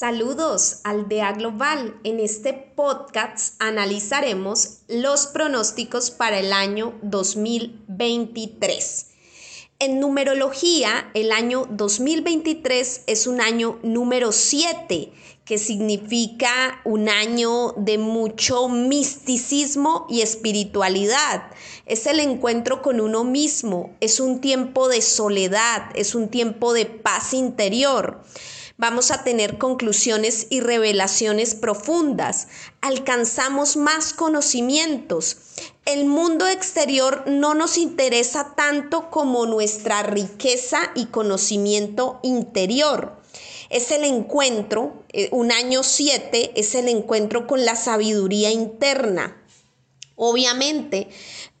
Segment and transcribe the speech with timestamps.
[0.00, 2.00] Saludos, Aldea Global.
[2.04, 9.08] En este podcast analizaremos los pronósticos para el año 2023.
[9.78, 15.12] En numerología, el año 2023 es un año número 7,
[15.44, 21.42] que significa un año de mucho misticismo y espiritualidad.
[21.84, 26.86] Es el encuentro con uno mismo, es un tiempo de soledad, es un tiempo de
[26.86, 28.22] paz interior
[28.80, 32.48] vamos a tener conclusiones y revelaciones profundas,
[32.80, 35.36] alcanzamos más conocimientos.
[35.84, 43.20] El mundo exterior no nos interesa tanto como nuestra riqueza y conocimiento interior.
[43.68, 49.36] Es el encuentro, eh, un año 7 es el encuentro con la sabiduría interna.
[50.16, 51.08] Obviamente,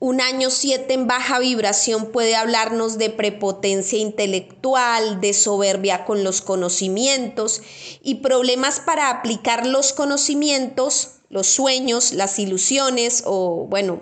[0.00, 6.40] un año 7 en baja vibración puede hablarnos de prepotencia intelectual, de soberbia con los
[6.40, 7.60] conocimientos
[8.02, 14.00] y problemas para aplicar los conocimientos, los sueños, las ilusiones o, bueno,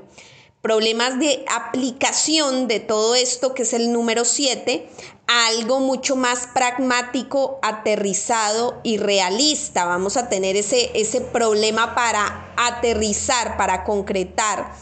[0.63, 4.89] problemas de aplicación de todo esto, que es el número 7,
[5.27, 9.85] a algo mucho más pragmático, aterrizado y realista.
[9.85, 14.73] Vamos a tener ese, ese problema para aterrizar, para concretar.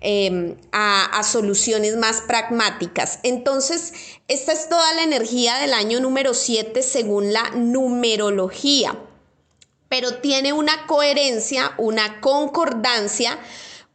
[0.00, 3.18] Em, a, a, soluciones más pragmáticas.
[3.24, 3.92] Entonces,
[4.28, 8.96] esta es toda la energía del año número 7 según la numerología,
[9.88, 13.40] pero tiene una coherencia, una concordancia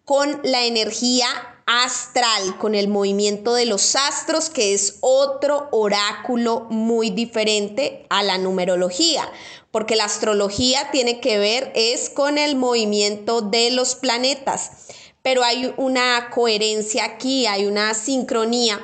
[0.04, 1.28] con la energía
[1.66, 8.38] astral, con el movimiento de los astros, que es otro oráculo muy diferente a la
[8.38, 9.32] numerología,
[9.72, 14.72] porque la astrología tiene que ver es con el movimiento de los planetas,
[15.24, 18.80] pero hay una coherencia aquí, hay una sincronía.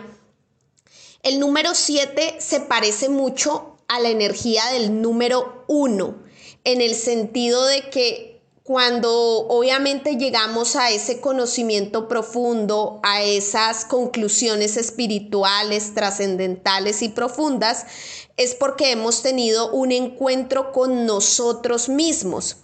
[1.21, 6.15] El número 7 se parece mucho a la energía del número 1,
[6.63, 8.29] en el sentido de que
[8.63, 9.11] cuando
[9.47, 17.85] obviamente llegamos a ese conocimiento profundo, a esas conclusiones espirituales, trascendentales y profundas,
[18.37, 22.57] es porque hemos tenido un encuentro con nosotros mismos.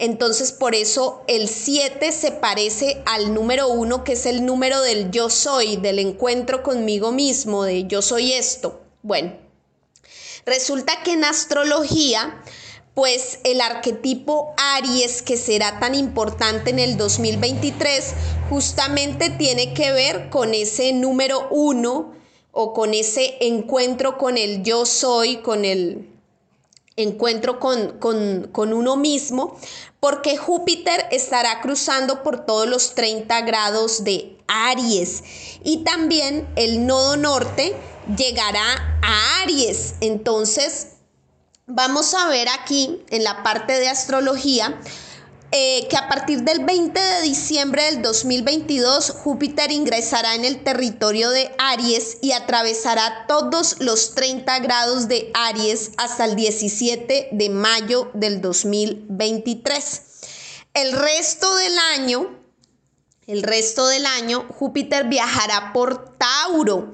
[0.00, 5.10] Entonces, por eso el 7 se parece al número 1, que es el número del
[5.10, 8.80] yo soy, del encuentro conmigo mismo, de yo soy esto.
[9.02, 9.32] Bueno,
[10.46, 12.42] resulta que en astrología
[12.94, 18.12] pues el arquetipo Aries que será tan importante en el 2023
[18.50, 22.12] justamente tiene que ver con ese número uno
[22.50, 26.08] o con ese encuentro con el yo soy, con el
[26.98, 29.56] encuentro con, con, uno mismo,
[30.00, 35.22] porque Júpiter estará cruzando por todos los 30 grados de Aries
[35.64, 37.74] y también el nodo norte
[38.16, 39.94] llegará a Aries.
[40.00, 40.88] Entonces,
[41.66, 44.80] vamos a ver aquí en la parte de astrología
[45.50, 51.30] eh, que a partir del 20 de diciembre del 2022 Júpiter ingresará en el territorio
[51.30, 58.10] de Aries y atravesará todos los 30 grados de Aries hasta el 17 de mayo
[58.14, 60.02] del 2023.
[60.74, 62.38] El resto del año,
[63.26, 66.92] el resto del año, Júpiter viajará por Tauro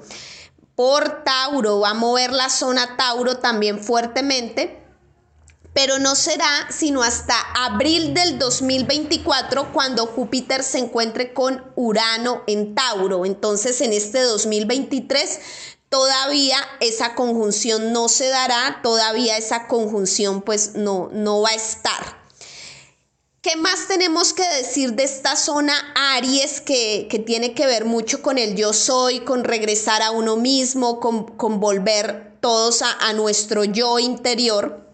[0.75, 4.84] por Tauro, va a mover la zona Tauro también fuertemente,
[5.75, 12.73] pero no será sino hasta abril del 2024 cuando Júpiter se encuentre con Urano en
[12.75, 13.25] Tauro.
[13.25, 15.39] Entonces en este 2023
[15.89, 22.23] todavía esa conjunción no se dará, todavía esa conjunción pues no, no va a estar.
[23.41, 25.73] ¿Qué más tenemos que decir de esta zona
[26.15, 31.01] Aries que, tiene que ver mucho con el yo soy, con regresar a uno mismo,
[31.01, 34.84] con, volver todos a, nuestro yo interior?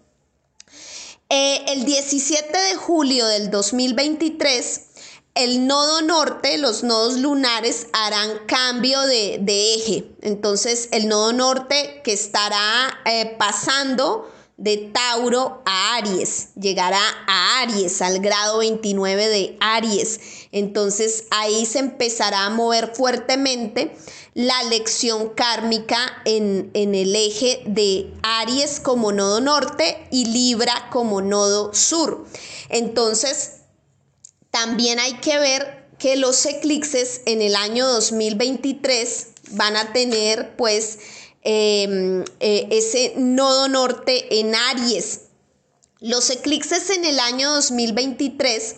[1.34, 4.82] Eh, el 17 de julio del 2023,
[5.34, 9.40] el nodo norte, los nodos lunares harán cambio de,
[9.76, 10.12] eje.
[10.24, 18.02] Entonces, el nodo norte que estará eh, pasando de Tauro a Aries, llegará a Aries,
[18.02, 20.20] al grado 29 de Aries.
[20.52, 23.96] Entonces ahí se empezará a mover fuertemente
[24.34, 31.22] la lección kármica en, en el eje de Aries como nodo norte y Libra como
[31.22, 32.26] nodo sur.
[32.70, 33.62] Entonces
[34.50, 40.98] también hay que ver que los eclipses en el año 2023 van a tener pues
[41.44, 45.22] Em, eh, ese nodo norte en Aries.
[46.00, 48.76] Los eclipses en el año 2023,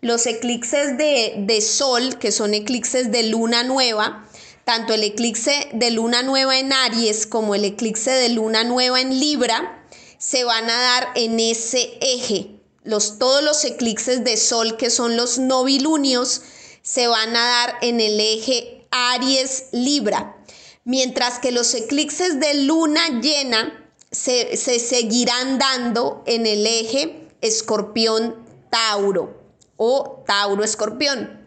[0.00, 4.23] los eclipses de, de sol, que son eclipses de luna nueva,
[4.64, 9.20] tanto el eclipse de luna nueva en Aries como el eclipse de luna nueva en
[9.20, 9.84] Libra,
[10.18, 12.50] se van a dar en ese eje.
[12.82, 16.42] Los, todos los eclipses de sol, que son los novilunios,
[16.82, 20.36] se van a dar en el eje Aries Libra,
[20.84, 28.36] mientras que los eclipses de luna llena se, se seguirán dando en el eje Escorpión
[28.70, 29.42] Tauro
[29.76, 31.44] o Tauro Escorpión.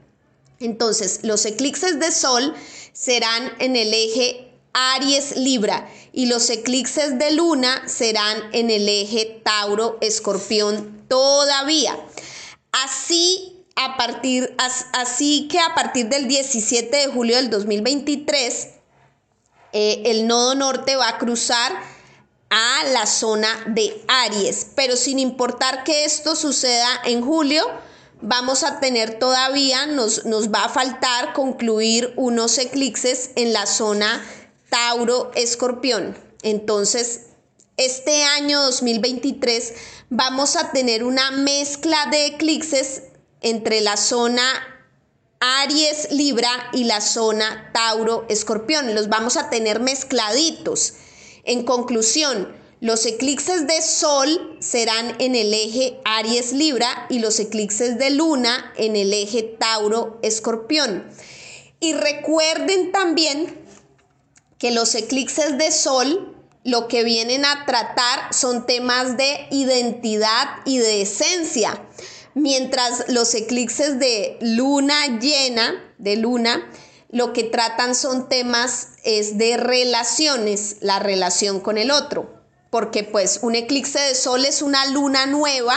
[0.60, 2.56] Entonces, los eclipses de sol
[2.98, 9.40] serán en el eje Aries Libra y los eclipses de luna serán en el eje
[9.44, 11.98] Tauro Escorpión todavía.
[12.72, 14.56] Así a partir
[14.94, 18.68] así que a partir del 17 de julio del 2023
[19.74, 21.72] eh, el nodo norte va a cruzar
[22.50, 27.64] a la zona de Aries, pero sin importar que esto suceda en julio,
[28.22, 34.26] vamos a tener todavía, nos, nos va a faltar concluir unos eclipses en la zona
[34.70, 36.18] Tauro-Escorpión.
[36.44, 37.28] Entonces,
[37.78, 39.74] este año 2023
[40.10, 43.04] vamos a tener una mezcla de eclipses
[43.42, 44.44] entre la zona
[45.40, 48.96] Aries Libra y la zona Tauro Escorpión.
[48.96, 50.94] Los vamos a tener mezcladitos.
[51.44, 57.98] En conclusión, los eclipses de Sol serán en el eje Aries Libra y los eclipses
[57.98, 61.08] de Luna en el eje Tauro Escorpión.
[61.80, 63.60] Y recuerden también
[64.60, 70.78] que los eclipses de Sol lo que vienen a tratar son temas de identidad y
[70.78, 71.82] de esencia,
[72.36, 76.70] mientras los eclipses de luna llena, de luna,
[77.10, 82.37] lo que tratan son temas es de relaciones, la relación con el otro
[82.70, 85.76] porque pues un eclipse de sol es una luna nueva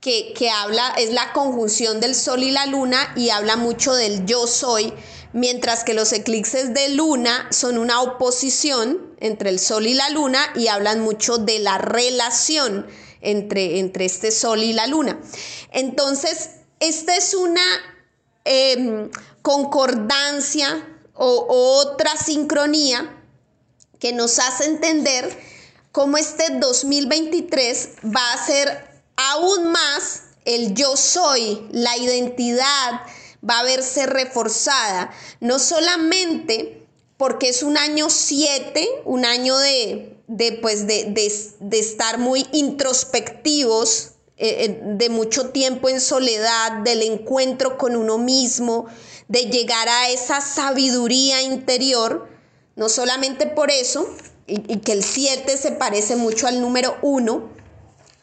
[0.00, 4.46] que, habla, es la conjunción del sol y la luna y habla mucho del yo
[4.46, 4.94] soy,
[5.34, 10.40] mientras que los eclipses de luna son una oposición entre el sol y la luna
[10.54, 12.86] y hablan mucho de la relación
[13.20, 15.20] entre, entre este sol y la luna.
[15.70, 16.50] Entonces,
[16.80, 17.62] esta es una
[18.44, 19.10] em,
[19.42, 21.46] concordancia o
[21.82, 23.18] otra sincronía
[23.98, 25.49] que nos hace entender
[25.92, 33.02] cómo este 2023 va a ser aún más el yo soy, la identidad
[33.48, 35.10] va a verse reforzada,
[35.40, 40.16] no solamente porque es un año 7, un año de,
[40.62, 41.12] pues de,
[41.72, 48.86] estar muy introspectivos, eh, eh, de mucho tiempo en soledad, del encuentro con uno mismo,
[49.28, 52.26] de llegar a esa sabiduría interior,
[52.74, 54.08] no solamente por eso,
[54.50, 57.48] y, que el 7 se parece mucho al número 1,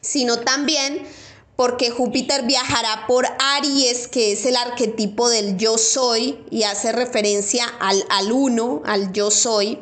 [0.01, 1.07] sino también
[1.55, 7.65] porque Júpiter viajará por Aries, que es el arquetipo del yo soy y hace referencia
[7.79, 9.79] al, al uno, al yo soy.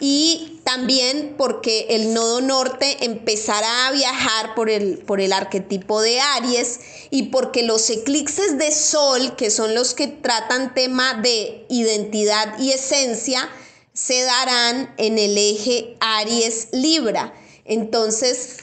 [0.00, 6.20] Y también porque el nodo norte empezará a viajar por el, por el arquetipo de
[6.20, 6.80] Aries
[7.10, 12.72] y porque los eclipses de sol, que son los que tratan tema de identidad y
[12.72, 13.48] esencia,
[13.96, 17.32] se darán en el eje Aries Libra.
[17.64, 18.58] Entonces,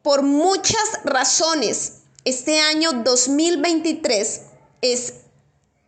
[0.00, 4.42] por muchas razones, este año 2023
[4.80, 5.14] es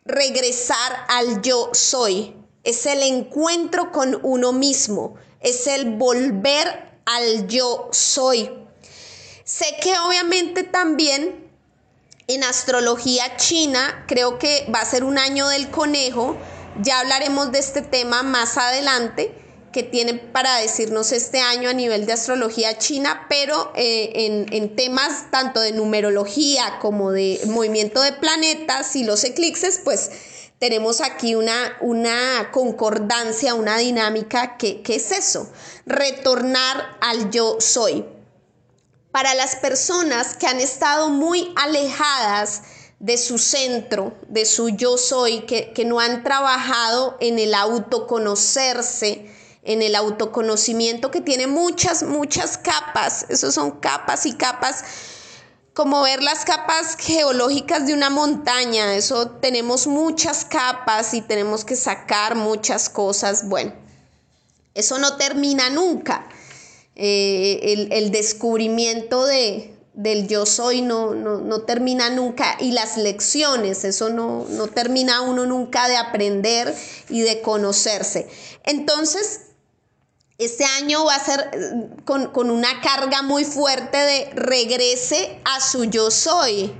[0.04, 2.34] regresar al yo soy,
[2.64, 8.50] es el encuentro con uno mismo, es el volver al yo soy.
[9.44, 11.48] Sé que obviamente también
[12.26, 16.36] en astrología china creo que va a ser un año del conejo,
[16.80, 19.34] ya hablaremos de este tema más adelante
[19.72, 25.30] que tiene para decirnos este año a nivel de astrología china, pero eh, en, temas
[25.30, 30.10] tanto de numerología como de movimiento de planetas y los eclipses, pues
[30.58, 35.50] tenemos aquí una, una concordancia, una dinámica que, que es eso,
[35.86, 38.04] retornar al yo soy.
[39.10, 42.62] Para las personas que han estado muy alejadas,
[43.02, 49.26] de su centro, de su yo soy, que, no han trabajado en el autoconocerse,
[49.64, 53.26] en el autoconocimiento que tiene muchas, muchas capas.
[53.28, 54.84] Esos son capas y capas,
[55.74, 58.94] como ver las capas geológicas de una montaña.
[58.94, 63.48] Eso tenemos muchas capas y tenemos que sacar muchas cosas.
[63.48, 63.74] Bueno,
[64.74, 66.28] eso no termina nunca.
[66.94, 74.08] Eh, el descubrimiento de, del yo soy no, no, termina nunca y las lecciones, eso
[74.08, 76.74] no, no termina uno nunca de aprender
[77.10, 78.28] y de conocerse.
[78.64, 79.42] Entonces,
[80.38, 85.60] este año va a ser eh, con, con una carga muy fuerte de regrese a
[85.60, 86.74] su yo soy.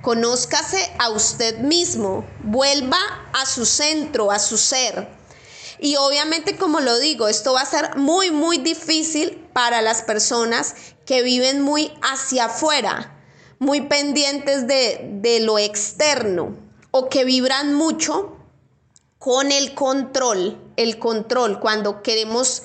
[0.00, 2.98] Conózcase a usted mismo, vuelva
[3.32, 5.08] a su centro, a su ser.
[5.78, 10.74] Y obviamente, como lo digo, esto va a ser muy, muy difícil para las personas
[11.06, 13.16] que viven muy hacia afuera,
[13.58, 16.56] muy pendientes de, lo externo
[16.90, 18.36] o que vibran mucho
[19.18, 22.64] con el control, el control, cuando queremos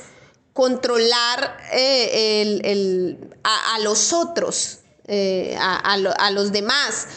[0.52, 7.08] controlar eh, a, los otros, eh, a, los demás.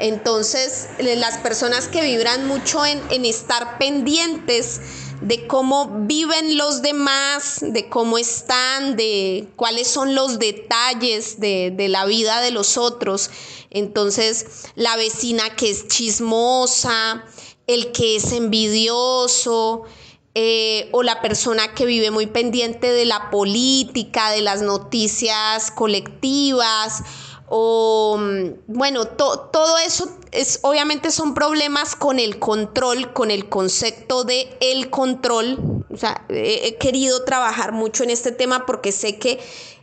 [0.00, 4.80] Entonces, las personas que vibran mucho en, en estar pendientes
[5.28, 12.06] de cómo viven los demás, de cómo están, de cuáles son los detalles de, la
[12.06, 13.30] vida de los otros.
[13.68, 17.26] Entonces, la vecina que es chismosa,
[17.66, 19.82] el que es envidioso,
[20.34, 27.02] eh, o la persona que vive muy pendiente de la política, de las noticias colectivas,
[27.50, 34.24] o mm, bueno, todo eso es obviamente son problemas con el control, con el concepto
[34.24, 35.84] de el control.
[35.90, 39.40] O sea, he, querido trabajar mucho en este tema porque sé que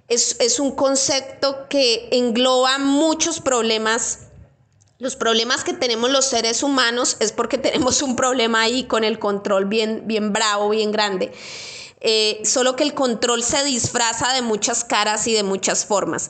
[0.07, 4.19] es, es un concepto que engloba muchos problemas.
[4.97, 9.19] Los problemas que tenemos los seres humanos es porque tenemos un problema ahí con el
[9.19, 11.31] control bien, bien bravo, bien grande.
[12.01, 16.29] Eh, solo que el control se disfraza de muchas caras y de muchas formas.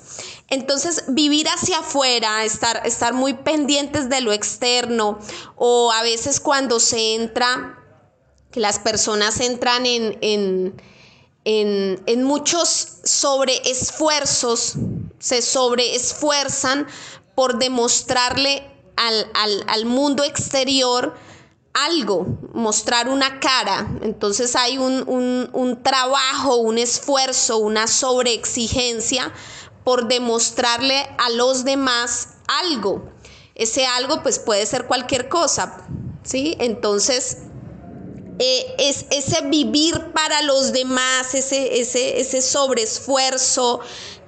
[0.49, 5.19] Entonces, vivir hacia afuera, estar, estar muy pendientes de lo externo
[5.55, 7.79] o a veces cuando se entra,
[8.51, 14.75] que las personas entran en, en, en, muchos sobreesfuerzos,
[15.19, 16.87] se sobreesfuerzan
[17.33, 19.29] por demostrarle al,
[19.67, 21.15] al mundo exterior
[21.75, 23.87] algo, mostrar una cara.
[24.01, 29.31] Entonces hay un, trabajo, un esfuerzo, una sobreexigencia
[29.83, 33.11] por demostrarle a los demás algo.
[33.53, 35.85] Ese algo pues puede ser cualquier cosa,
[36.23, 36.55] ¿sí?
[36.59, 37.39] Entonces
[38.39, 43.81] eh, es ese vivir para los demás, ese, ese, ese sobreesfuerzo,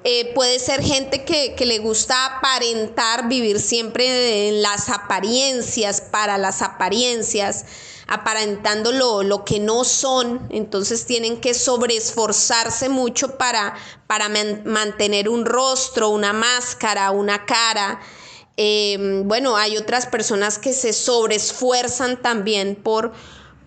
[0.09, 6.61] eh, puede ser gente que, le gusta aparentar, vivir siempre en las apariencias, para las
[6.61, 7.65] apariencias,
[8.07, 10.47] aparentando lo, que no son.
[10.49, 13.75] Entonces tienen que sobreesforzarse mucho para,
[14.07, 17.99] para mantener un rostro, una máscara, una cara.
[18.55, 23.11] Em, bueno, hay otras personas que se sobreesfuerzan también por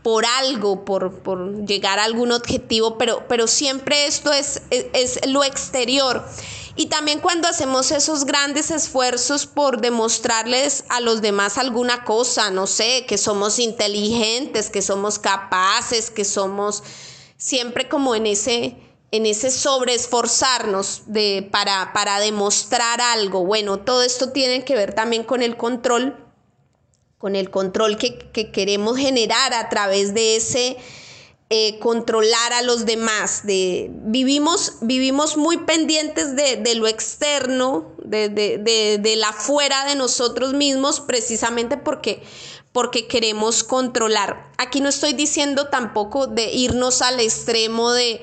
[0.02, 6.24] por algo, por, llegar a algún objetivo, pero, pero siempre esto es, es, lo exterior.
[6.76, 12.66] Y también cuando hacemos esos grandes esfuerzos por demostrarles a los demás alguna cosa, no
[12.66, 16.82] sé, que somos inteligentes, que somos capaces, que somos
[17.36, 18.76] siempre como en ese,
[19.10, 23.44] en ese sobreesforzarnos de, para, para demostrar algo.
[23.44, 26.29] Bueno, todo esto tiene que ver también con el control
[27.20, 30.78] con el control que, queremos generar a través de ese
[31.50, 33.42] eh, controlar a los demás.
[33.44, 41.00] De, vivimos, vivimos muy pendientes de, lo externo, de, de, la fuera de nosotros mismos,
[41.00, 42.22] precisamente porque,
[42.72, 44.50] porque queremos controlar.
[44.56, 48.22] Aquí no estoy diciendo tampoco de irnos al extremo de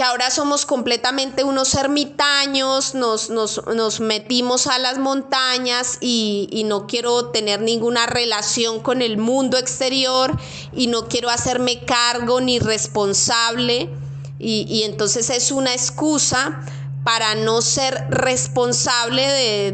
[0.00, 7.26] que ahora somos completamente unos ermitaños, nos, nos, metimos a las montañas y, no quiero
[7.26, 10.34] tener ninguna relación con el mundo exterior
[10.72, 13.90] y no quiero hacerme cargo ni responsable
[14.38, 16.64] y, entonces es una excusa
[17.04, 19.20] para no ser responsable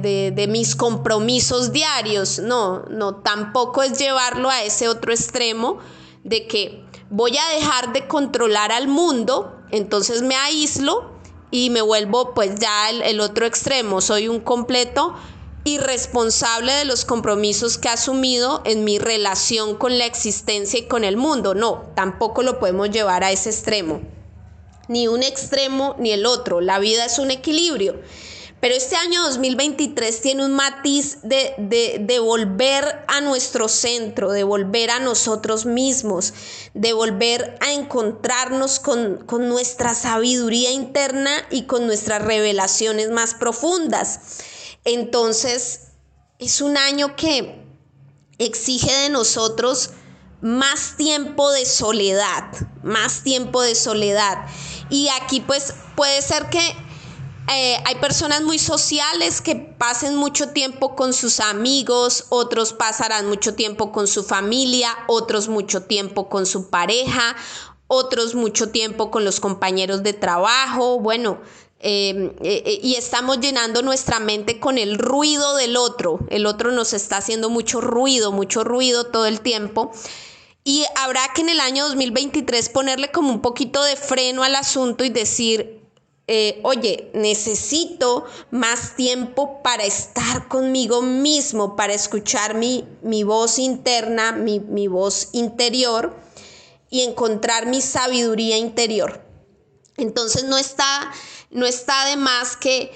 [0.02, 2.40] de, de, mis compromisos diarios.
[2.40, 5.78] No, no, tampoco es llevarlo a ese otro extremo
[6.24, 11.10] de que voy a dejar de controlar al mundo entonces me aíslo
[11.50, 15.14] y me vuelvo pues ya el, otro extremo, soy un completo
[15.64, 21.02] irresponsable de los compromisos que he asumido en mi relación con la existencia y con
[21.02, 21.54] el mundo.
[21.54, 24.00] No, tampoco lo podemos llevar a ese extremo.
[24.86, 26.60] Ni un extremo ni el otro.
[26.60, 28.00] La vida es un equilibrio.
[28.60, 34.98] Pero este año 2023 tiene un matiz de, volver a nuestro centro, de volver a
[34.98, 36.32] nosotros mismos,
[36.72, 44.20] de volver a encontrarnos con, con nuestra sabiduría interna y con nuestras revelaciones más profundas.
[44.84, 45.88] Entonces,
[46.38, 47.62] es un año que
[48.38, 49.90] exige de nosotros
[50.40, 52.44] más tiempo de soledad,
[52.82, 54.46] más tiempo de soledad.
[54.88, 56.85] Y aquí pues puede ser que
[57.48, 63.54] eh, hay personas muy sociales que pasen mucho tiempo con sus amigos, otros pasarán mucho
[63.54, 67.36] tiempo con su familia, otros mucho tiempo con su pareja,
[67.86, 71.38] otros mucho tiempo con los compañeros de trabajo, bueno,
[71.78, 76.18] em, eh, eh, y estamos llenando nuestra mente con el ruido del otro.
[76.30, 79.92] El otro nos está haciendo mucho ruido, mucho ruido todo el tiempo.
[80.64, 85.04] Y habrá que en el año 2023 ponerle como un poquito de freno al asunto
[85.04, 85.85] y decir,
[86.28, 92.84] eh, oye, necesito más tiempo para estar conmigo mismo, para escuchar mi,
[93.22, 96.16] voz interna, mi, voz interior
[96.90, 99.24] y encontrar mi sabiduría interior.
[99.98, 101.12] Entonces no está,
[101.50, 102.92] no está de más que,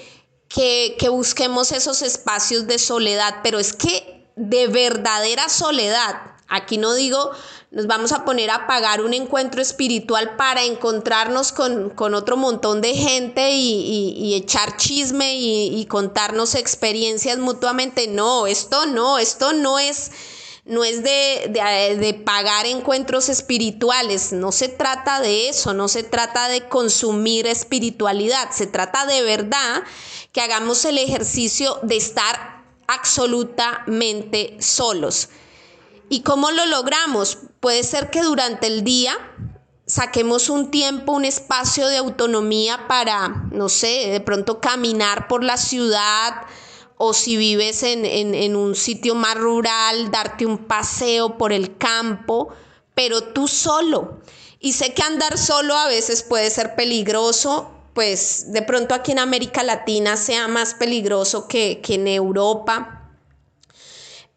[0.49, 6.93] que, que busquemos esos espacios de soledad, pero es que de verdadera soledad, aquí no
[6.93, 7.31] digo
[7.71, 12.93] nos vamos a poner a pagar un encuentro espiritual para encontrarnos con, otro montón de
[12.95, 18.07] gente y, echar chisme y, contarnos experiencias mutuamente.
[18.07, 20.11] No, esto no, esto no es,
[20.65, 21.49] no es de,
[21.97, 28.51] de, pagar encuentros espirituales, no se trata de eso, no se trata de consumir espiritualidad,
[28.51, 29.83] se trata de verdad
[30.33, 35.29] que hagamos el ejercicio de estar absolutamente solos.
[36.11, 37.37] ¿Y cómo lo logramos?
[37.61, 39.17] Puede ser que durante el día
[39.85, 45.55] saquemos un tiempo, un espacio de autonomía para, no sé, de pronto caminar por la
[45.55, 46.33] ciudad
[46.97, 52.49] o si vives en, un sitio más rural, darte un paseo por el campo,
[52.93, 54.19] pero tú solo.
[54.59, 59.19] Y sé que andar solo a veces puede ser peligroso, pues de pronto aquí en
[59.19, 63.00] América Latina sea más peligroso que, que en Europa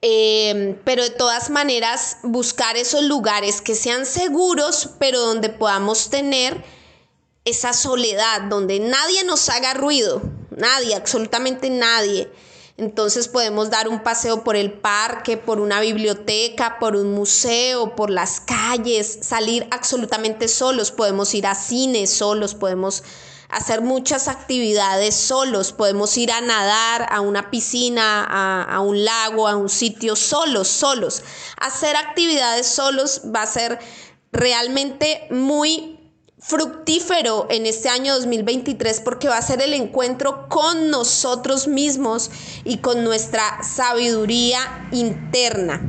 [0.06, 6.62] Em, pero de todas maneras buscar esos lugares que sean seguros, pero donde podamos tener
[7.46, 10.20] esa soledad, donde nadie nos haga ruido,
[10.50, 12.30] nadie, absolutamente nadie.
[12.76, 18.10] Entonces podemos dar un paseo por el parque, por una biblioteca, por un museo, por
[18.10, 23.02] las calles, salir absolutamente solos, podemos ir a cine solos, podemos
[23.48, 25.72] hacer muchas actividades solos.
[25.72, 31.22] Podemos ir a nadar a una piscina, a, un lago, a un sitio solos, solos.
[31.58, 33.78] Hacer actividades solos va a ser
[34.32, 36.00] realmente muy
[36.38, 42.30] fructífero en este año 2023 porque va a ser el encuentro con nosotros mismos
[42.64, 45.80] y con nuestra sabiduría interna.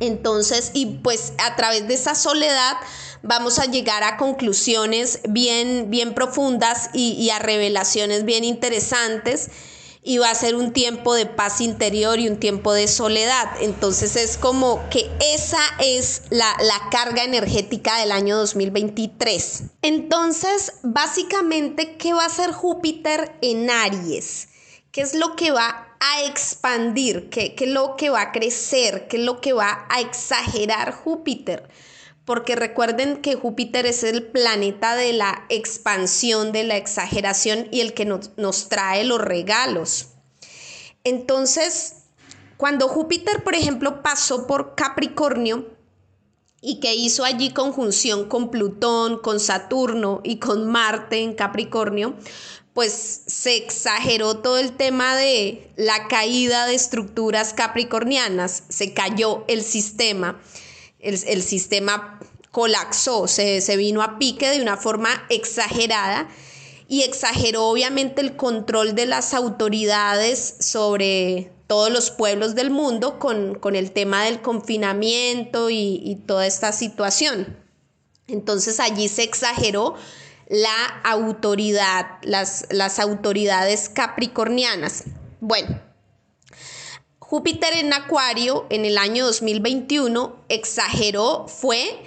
[0.00, 2.78] Entonces, y pues a través de esa soledad
[3.22, 9.50] vamos a llegar a conclusiones bien, bien profundas y, a revelaciones bien interesantes
[10.02, 13.50] y va a ser un tiempo de paz interior y un tiempo de soledad.
[13.60, 19.64] Entonces es como que esa es la, la, carga energética del año 2023.
[19.82, 24.48] Entonces, básicamente, ¿qué va a hacer Júpiter en Aries?
[24.90, 27.28] ¿Qué es lo que va a expandir?
[27.28, 29.06] ¿Qué, qué es lo que va a crecer?
[29.06, 31.68] ¿Qué es lo que va a exagerar Júpiter?
[32.30, 37.92] Porque recuerden que Júpiter es el planeta de la expansión, de la exageración y el
[37.92, 40.10] que nos, trae los regalos.
[41.02, 42.04] Entonces,
[42.56, 45.66] cuando Júpiter, por ejemplo, pasó por Capricornio,
[46.60, 52.14] y que hizo allí conjunción con Plutón, con Saturno y con Marte en Capricornio,
[52.74, 59.64] pues se exageró todo el tema de la caída de estructuras capricornianas, se cayó el
[59.64, 60.40] sistema
[61.00, 66.28] el, sistema colapsó, se, se vino a pique de una forma exagerada
[66.88, 73.76] y exageró obviamente el control de las autoridades sobre todos los pueblos del mundo con,
[73.76, 77.56] el tema del confinamiento y, toda esta situación.
[78.26, 79.94] Entonces allí se exageró
[80.48, 85.04] la autoridad, las, las autoridades capricornianas.
[85.38, 85.80] Bueno,
[87.30, 92.02] Júpiter en Acuario en el año 2021 exageró, fue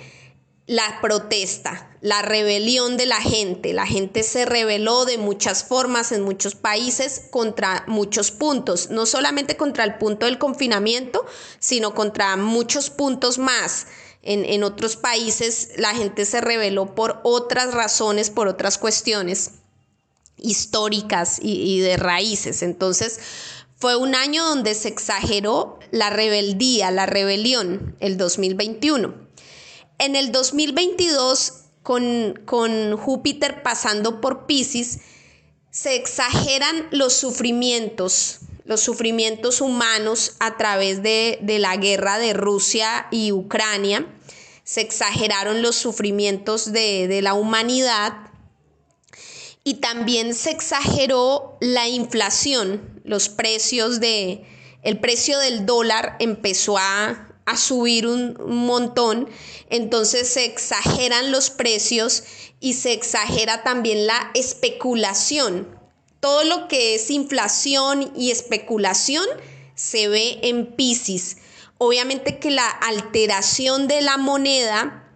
[0.67, 3.71] la protesta, la rebelión de la gente.
[3.71, 9.55] La gente se rebeló de muchas formas en muchos países contra muchos puntos, no solamente
[9.55, 11.25] contra el punto del confinamiento,
[11.57, 13.87] sino contra muchos puntos más.
[14.23, 19.51] En, otros países la gente se rebeló por otras razones, por otras cuestiones
[20.35, 22.61] históricas y, y de raíces.
[22.61, 23.21] Entonces,
[23.83, 29.13] fue un año donde se exageró la rebeldía, la rebelión, el 2021.
[29.97, 34.99] En el 2022, con, con Júpiter pasando por Pisces,
[35.69, 43.33] se exageran los sufrimientos, los sufrimientos humanos a través de, la guerra de Rusia y
[43.33, 44.07] Ucrania.
[44.63, 48.13] Se exageraron los sufrimientos de, de la humanidad
[49.65, 54.45] y también se exageró la inflación, los precios de,
[54.81, 59.29] el precio del dólar empezó a, subir un, montón,
[59.69, 62.23] entonces se exageran los precios
[62.59, 65.67] y se exagera también la especulación.
[66.21, 69.25] Todo lo que es inflación y especulación
[69.75, 71.37] se ve en Pisces.
[71.77, 75.11] Obviamente que la alteración de la moneda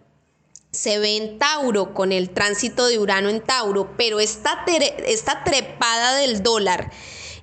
[0.71, 4.65] se ve en Tauro con el tránsito de Urano en Tauro, pero esta,
[5.06, 6.91] esta trepada del dólar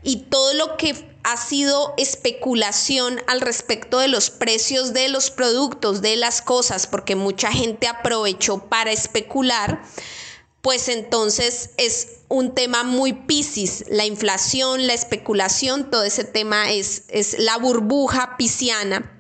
[0.04, 6.02] y todo lo que ha sido especulación al respecto de los precios de los productos,
[6.02, 9.82] de las cosas, porque mucha gente aprovechó para especular,
[10.60, 17.04] pues entonces es un tema muy piscis, la inflación, la especulación, todo ese tema es,
[17.08, 19.10] es la burbuja pisciana.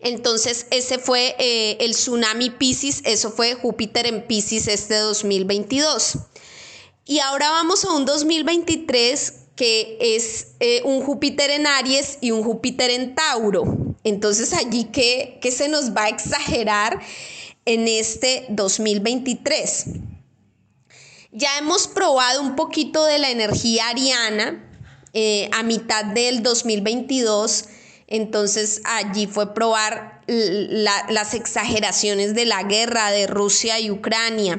[0.00, 6.18] Entonces ese fue eh, el tsunami Piscis, eso fue Júpiter en Piscis este 2022.
[7.04, 12.42] Y ahora vamos a un 2023 que es eh, un Júpiter en Aries y un
[12.42, 13.64] Júpiter en Tauro.
[14.04, 17.00] Entonces allí que, se nos va a exagerar
[17.64, 19.86] en este 2023.
[21.32, 24.68] Ya hemos probado un poquito de la energía ariana
[25.12, 27.66] eh, a mitad del 2022,
[28.06, 34.58] entonces allí fue probar las exageraciones de la guerra de Rusia y Ucrania.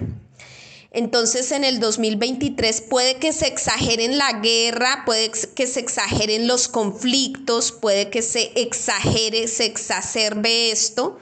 [0.93, 6.67] Entonces en el 2023 puede que se exageren la guerra, puede que se exageren los
[6.67, 11.17] conflictos, puede que se exagere, se exacerbe esto,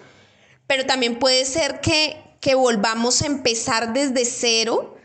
[0.68, 4.98] pero también puede ser que, que volvamos a empezar desde cero,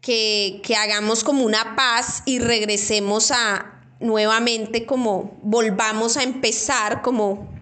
[0.00, 7.53] que, que hagamos como una paz y regresemos a nuevamente como volvamos a empezar como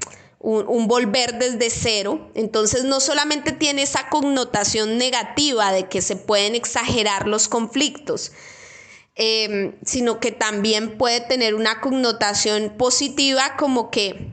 [0.43, 2.31] un, volver desde cero.
[2.35, 8.33] Entonces no solamente tiene esa connotación negativa de que se pueden exagerar los conflictos,
[9.15, 14.31] em, sino que también puede tener una connotación positiva como que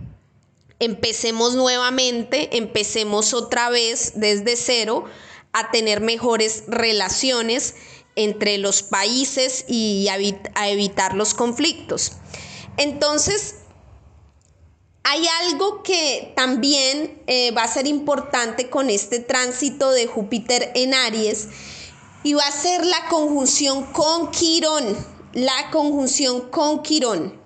[0.79, 5.05] empecemos nuevamente, empecemos otra vez desde cero
[5.51, 7.75] a tener mejores relaciones
[8.15, 12.13] entre los países y a evitar los conflictos.
[12.77, 13.58] Entonces,
[15.09, 20.93] hay algo que también eh, va a ser importante con este tránsito de Júpiter en
[20.93, 21.47] Aries
[22.23, 24.95] y va a ser la conjunción con Quirón,
[25.33, 27.41] la conjunción con Quirón.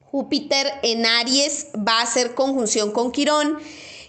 [0.00, 3.58] Júpiter en Aries va a ser conjunción con Quirón.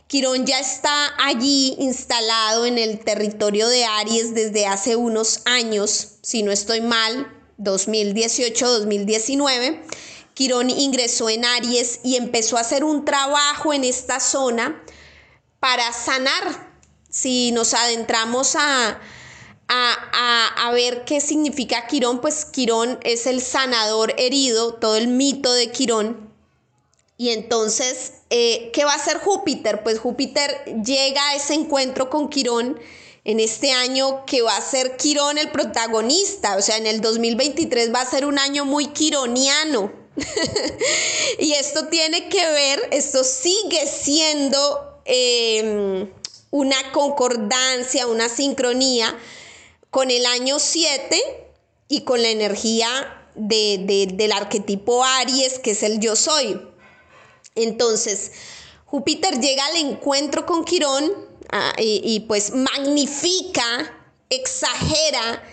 [0.05, 6.43] Quirón ya está allí instalado en el territorio de Aries desde hace unos años, si
[6.43, 9.81] no estoy mal, 2018-2019.
[10.37, 14.83] Quirón ingresó en Aries y empezó a hacer un trabajo en esta zona
[15.59, 16.77] para sanar.
[17.09, 19.01] Si nos adentramos a,
[19.67, 25.71] a, ver qué significa Quirón, pues Quirón es el sanador herido, todo el mito de
[25.71, 26.31] Quirón.
[27.17, 29.81] Y entonces, eh, ¿qué va a hacer Júpiter?
[29.81, 32.79] Pues Júpiter llega a ese encuentro con Quirón
[33.23, 37.91] en este año que va a ser Quirón el protagonista, o sea, en el 2023
[37.91, 40.05] va a ser un año muy quironiano.
[41.39, 46.09] y esto tiene que ver, esto sigue siendo em,
[46.49, 49.17] una concordancia, una sincronía
[49.91, 51.21] con el año 7
[51.87, 52.87] y con la energía
[53.35, 56.59] del arquetipo Aries, que es el yo soy.
[57.55, 58.31] Entonces,
[58.85, 61.11] Júpiter llega al encuentro con Quirón
[61.51, 63.93] ah, y pues magnifica,
[64.29, 65.43] exagera,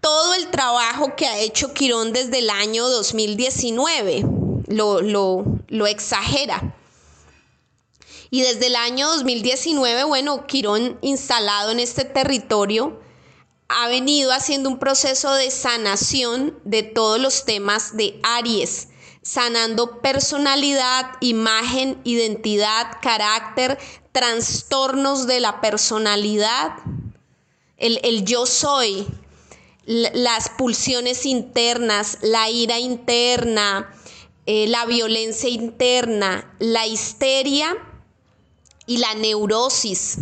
[0.00, 4.24] todo el trabajo que ha hecho Quirón desde el año 2019.
[4.68, 6.74] Lo, lo, exagera.
[8.30, 13.00] Y desde el año 2019, bueno, Quirón instalado en este territorio
[13.68, 18.88] ha venido haciendo un proceso de sanación de todos los temas de Aries,
[19.22, 23.78] sanando personalidad, imagen, identidad, carácter,
[24.12, 26.72] trastornos de la personalidad,
[27.76, 29.06] el, el yo soy,
[29.88, 33.90] las pulsiones internas, la ira interna,
[34.44, 37.74] eh, la violencia interna, la histeria
[38.84, 40.18] y la neurosis.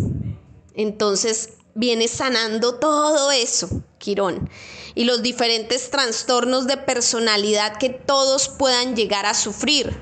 [0.74, 4.48] Entonces viene sanando todo eso, Quirón,
[4.94, 9.98] y los diferentes trastornos de personalidad que todos puedan llegar a sufrir.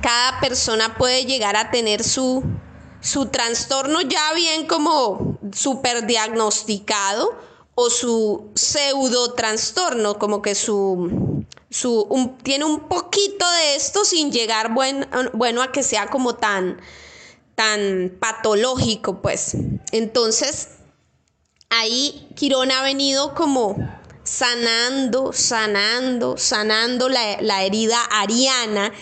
[0.00, 2.42] Cada persona puede llegar a tener su,
[3.02, 7.49] su trastorno ya bien como super diagnosticado
[7.80, 14.74] o su pseudo trastorno, como que su, su tiene un poquito de esto sin llegar
[14.74, 16.80] bueno a que sea como tan,
[17.54, 19.56] tan patológico, pues.
[19.92, 20.68] Entonces,
[21.70, 23.76] ahí Quirón ha venido como
[24.22, 28.92] sanando, sanando, sanando la, herida ariana.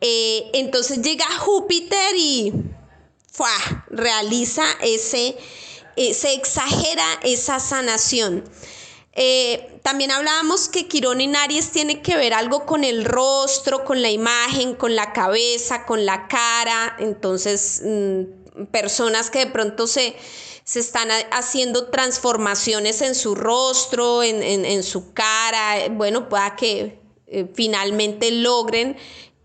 [0.00, 2.52] Eh, entonces llega Júpiter y
[3.88, 5.36] realiza ese
[5.96, 8.44] eh, se exagera esa sanación.
[9.12, 14.02] Eh, también hablábamos que Quirón en Aries tiene que ver algo con el rostro, con
[14.02, 16.96] la imagen, con la cabeza, con la cara.
[16.98, 20.16] Entonces, mm, personas que de pronto se,
[20.64, 28.30] se están haciendo transformaciones en su rostro, en, su cara, bueno, pueda que eh, finalmente
[28.30, 28.96] logren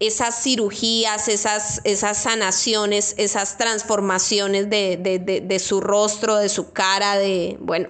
[0.07, 7.89] esas cirugías, esas, esas sanaciones, esas transformaciones de, su rostro, de su cara, de, bueno,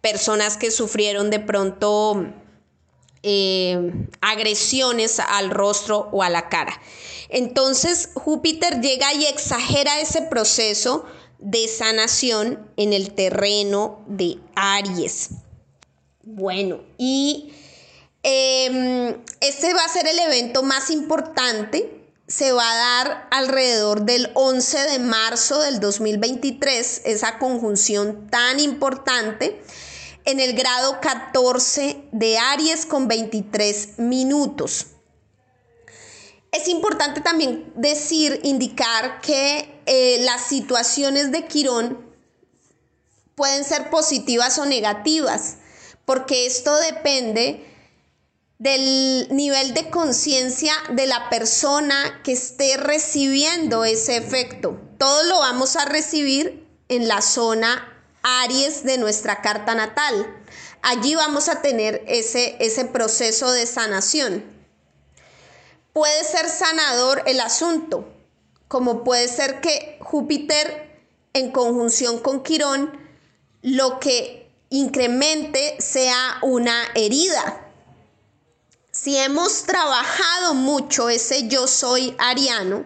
[0.00, 2.26] personas que sufrieron de pronto
[3.22, 6.80] eh, agresiones al rostro o a la cara.
[7.28, 11.04] Entonces Júpiter llega y exagera ese proceso
[11.38, 15.30] de sanación en el terreno de Aries.
[16.22, 17.52] Bueno, y
[18.22, 21.98] Em, este va a ser el evento más importante.
[22.28, 29.60] Se va a dar alrededor del 11 de marzo del 2023, esa conjunción tan importante,
[30.24, 34.86] en el grado 14 de Aries con 23 minutos.
[36.52, 41.98] Es importante también decir, indicar que eh, las situaciones de Quirón
[43.34, 45.56] pueden ser positivas o negativas,
[46.04, 47.71] porque esto depende
[48.62, 54.80] del nivel de conciencia de la persona que esté recibiendo ese efecto.
[54.98, 57.88] Todo lo vamos a recibir en la zona
[58.22, 60.32] Aries de nuestra carta natal.
[60.80, 64.44] Allí vamos a tener ese, ese proceso de sanación.
[65.92, 68.14] Puede ser sanador el asunto,
[68.68, 72.96] como puede ser que Júpiter en conjunción con Quirón
[73.62, 77.62] lo que incremente sea una herida
[78.92, 82.84] si hemos trabajado mucho ese yo soy ariano,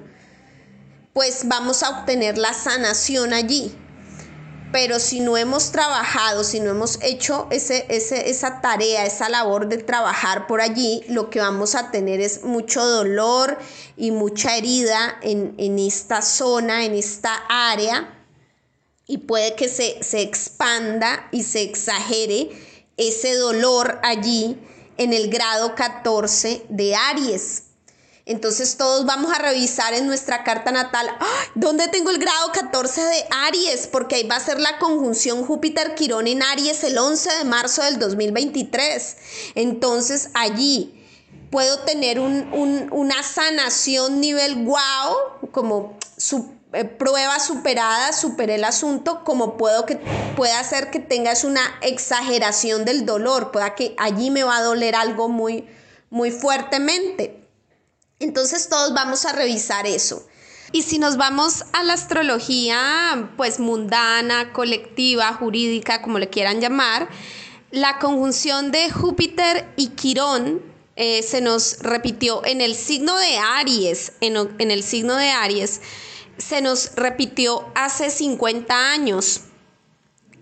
[1.12, 3.76] pues vamos a obtener la sanación allí.
[4.72, 9.78] Pero si no hemos trabajado, si no hemos hecho ese, esa tarea, esa labor de
[9.78, 13.58] trabajar por allí, lo que vamos a tener es mucho dolor
[13.96, 18.12] y mucha herida en, esta zona, en esta área,
[19.06, 22.50] y puede que se, se expanda y se exagere
[22.96, 24.60] ese dolor allí
[24.98, 27.62] en el grado 14 de Aries.
[28.26, 31.08] Entonces todos vamos a revisar en nuestra carta natal,
[31.54, 33.86] ¿dónde tengo el grado 14 de Aries?
[33.86, 38.00] Porque ahí va a ser la conjunción Júpiter-Quirón en Aries el 11 de marzo del
[38.00, 39.16] 2023.
[39.54, 40.92] Entonces allí
[41.52, 49.56] puedo tener una sanación nivel wow, como su eh, prueba superada, superé el asunto, como
[49.56, 49.96] puedo que
[50.36, 54.94] pueda hacer que tengas una exageración del dolor, pueda que allí me va a doler
[54.94, 55.66] algo muy,
[56.10, 57.42] muy fuertemente.
[58.18, 60.26] Entonces todos vamos a revisar eso.
[60.72, 67.08] Y si nos vamos a la astrología, pues mundana, colectiva, jurídica, como le quieran llamar,
[67.70, 70.62] la conjunción de Júpiter y Quirón
[70.96, 75.80] eh, se nos repitió en el signo de Aries, en, en el signo de Aries,
[76.38, 79.42] se nos repitió hace 50 años.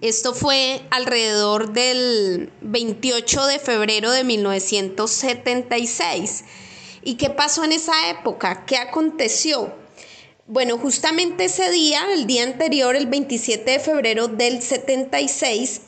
[0.00, 6.44] Esto fue alrededor del 28 de febrero de 1976.
[7.02, 8.66] ¿Y qué pasó en esa época?
[8.66, 9.72] ¿Qué aconteció?
[10.46, 15.80] Bueno, justamente ese día, el día anterior, el 27 de febrero del 76,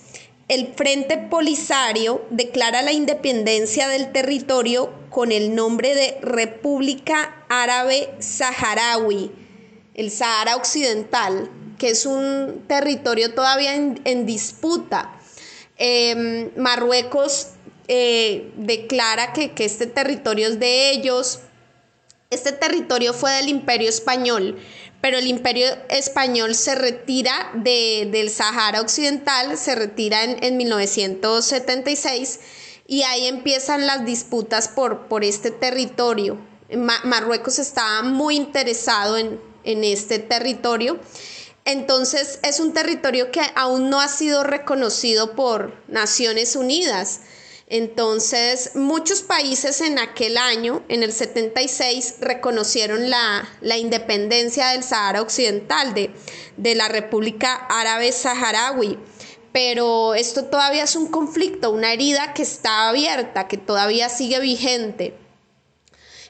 [0.48, 9.45] el Frente Polisario declara la independencia del territorio con el nombre de República Árabe Saharaui
[9.96, 15.18] el Sahara Occidental, que es un territorio todavía en, disputa.
[15.78, 17.48] Em, Marruecos
[17.88, 21.40] eh, declara que, este territorio es de ellos.
[22.28, 24.58] Este territorio fue del Imperio Español,
[25.00, 32.40] pero el Imperio Español se retira del Sahara Occidental, se retira en, 1976
[32.86, 36.38] y ahí empiezan las disputas por, por este territorio.
[37.04, 40.98] Marruecos estaba muy interesado en, en este territorio.
[41.66, 47.20] Entonces es un territorio que aún no ha sido reconocido por Naciones Unidas.
[47.68, 55.92] Entonces muchos países en aquel año, en el 76, reconocieron la, independencia del Sahara Occidental,
[55.92, 56.12] de,
[56.56, 58.98] de la República Árabe Saharaui.
[59.50, 65.14] Pero esto todavía es un conflicto, una herida que está abierta, que todavía sigue vigente.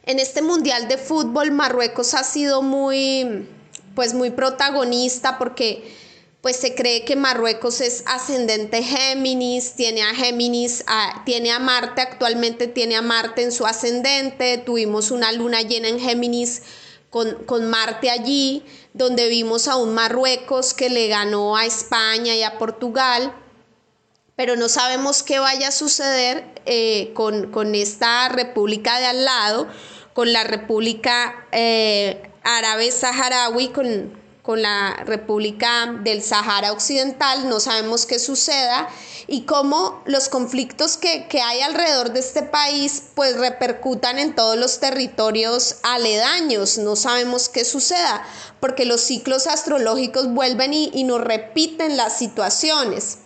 [0.06, 3.48] En este Mundial de Fútbol Marruecos ha sido muy,
[3.96, 5.96] pues muy protagonista porque
[6.40, 10.84] pues se cree que Marruecos es ascendente Géminis, tiene a Géminis,
[11.24, 15.98] tiene a Marte, actualmente tiene a Marte en su ascendente, tuvimos una luna llena en
[15.98, 16.62] Géminis
[17.10, 18.62] con, con, Marte allí,
[18.94, 23.34] donde vimos a un Marruecos que le ganó a España y a Portugal,
[24.36, 29.66] pero no sabemos qué vaya a suceder eh, con, con esta república de al lado
[30.16, 38.06] con la República eh, Árabe Saharaui, con, con la República del Sahara Occidental, no sabemos
[38.06, 38.88] qué suceda
[39.26, 44.56] y cómo los conflictos que, que, hay alrededor de este país pues repercutan en todos
[44.56, 48.26] los territorios aledaños, no sabemos qué suceda,
[48.58, 53.18] porque los ciclos astrológicos vuelven y, y nos repiten las situaciones.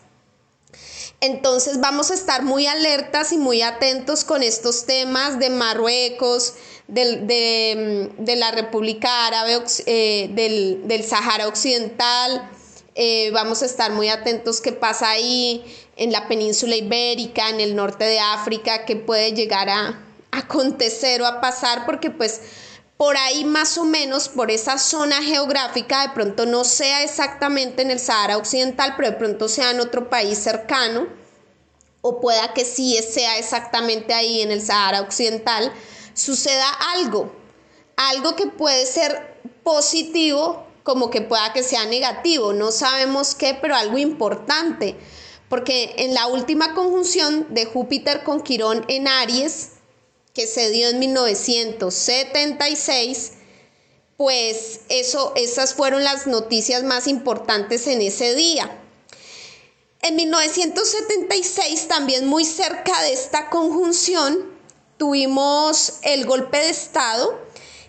[1.20, 6.54] Entonces vamos a estar muy alertas y muy atentos con estos temas de Marruecos,
[6.90, 12.50] de, la República Árabe, eh, del, del, Sahara Occidental.
[12.94, 15.64] Eh, vamos a estar muy atentos qué pasa ahí
[15.96, 21.26] en la península ibérica, en el norte de África, qué puede llegar a, acontecer o
[21.26, 22.40] a pasar, porque pues
[22.96, 27.90] por ahí más o menos, por esa zona geográfica, de pronto no sea exactamente en
[27.90, 31.08] el Sahara Occidental, pero de pronto sea en otro país cercano,
[32.02, 35.72] o pueda que sí sea exactamente ahí en el Sahara Occidental,
[36.14, 37.32] suceda algo,
[37.96, 43.76] algo que puede ser positivo como que pueda que sea negativo, no sabemos qué, pero
[43.76, 44.96] algo importante,
[45.48, 49.72] porque en la última conjunción de Júpiter con Quirón en Aries,
[50.34, 53.32] que se dio en 1976,
[54.16, 58.76] pues eso, esas fueron las noticias más importantes en ese día.
[60.02, 64.49] En 1976, también muy cerca de esta conjunción,
[65.00, 67.40] tuvimos el golpe de Estado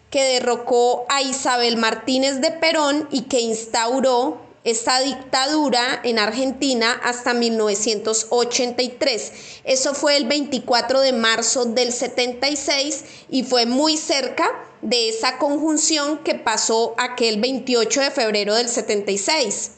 [0.09, 7.33] que derrocó a Isabel Martínez de Perón y que instauró esta dictadura en Argentina hasta
[7.33, 9.33] 1983.
[9.65, 14.49] Eso fue el 24 de marzo del 76 y fue muy cerca
[14.81, 19.71] de esa conjunción que pasó aquel 28 de febrero del 76.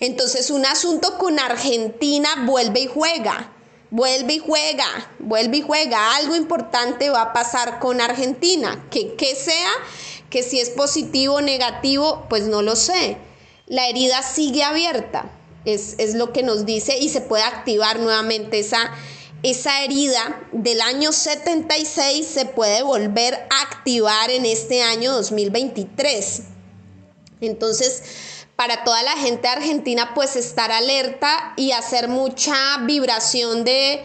[0.00, 3.52] Entonces un asunto con Argentina vuelve y juega,
[3.90, 6.16] vuelve y juega, vuelve y juega.
[6.16, 9.70] Algo importante va a pasar con Argentina, que, que sea,
[10.30, 13.18] que si es positivo o negativo, pues no lo sé
[13.70, 15.30] la herida sigue abierta,
[15.64, 18.92] es, lo que nos dice, y se puede activar nuevamente esa,
[19.44, 26.42] esa herida del año 76 se puede volver a activar en este año 2023.
[27.40, 28.02] Entonces,
[28.60, 34.04] para toda la gente argentina, pues estar alerta y hacer mucha vibración de,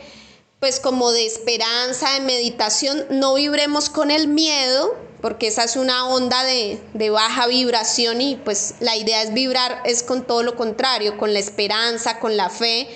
[0.61, 3.05] pues como de esperanza, de meditación.
[3.09, 8.75] No vibremos con el miedo, porque esa es una onda de, baja vibración y pues
[8.79, 12.87] la idea es vibrar, es con todo lo contrario, con la esperanza, con la fe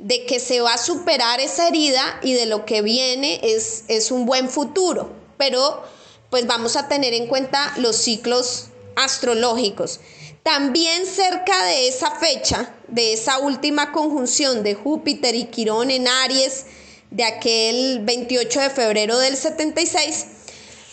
[0.00, 4.10] de que se va a superar esa herida y de lo que viene es, es
[4.10, 5.82] un buen futuro, pero
[6.28, 10.00] pues vamos a tener en cuenta los ciclos astrológicos.
[10.42, 16.64] También cerca de esa fecha, de esa última conjunción de Júpiter y Quirón en Aries,
[17.10, 20.26] de aquel 28 de febrero del 76,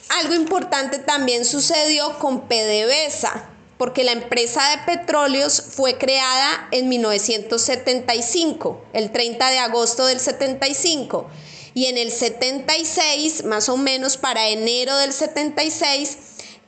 [0.10, 8.82] algo importante también sucedió con PDVSA, porque la empresa de petróleos fue creada en 1975,
[8.94, 11.30] el 30 de agosto del 75,
[11.74, 16.18] y en el 76, más o menos para enero del 76,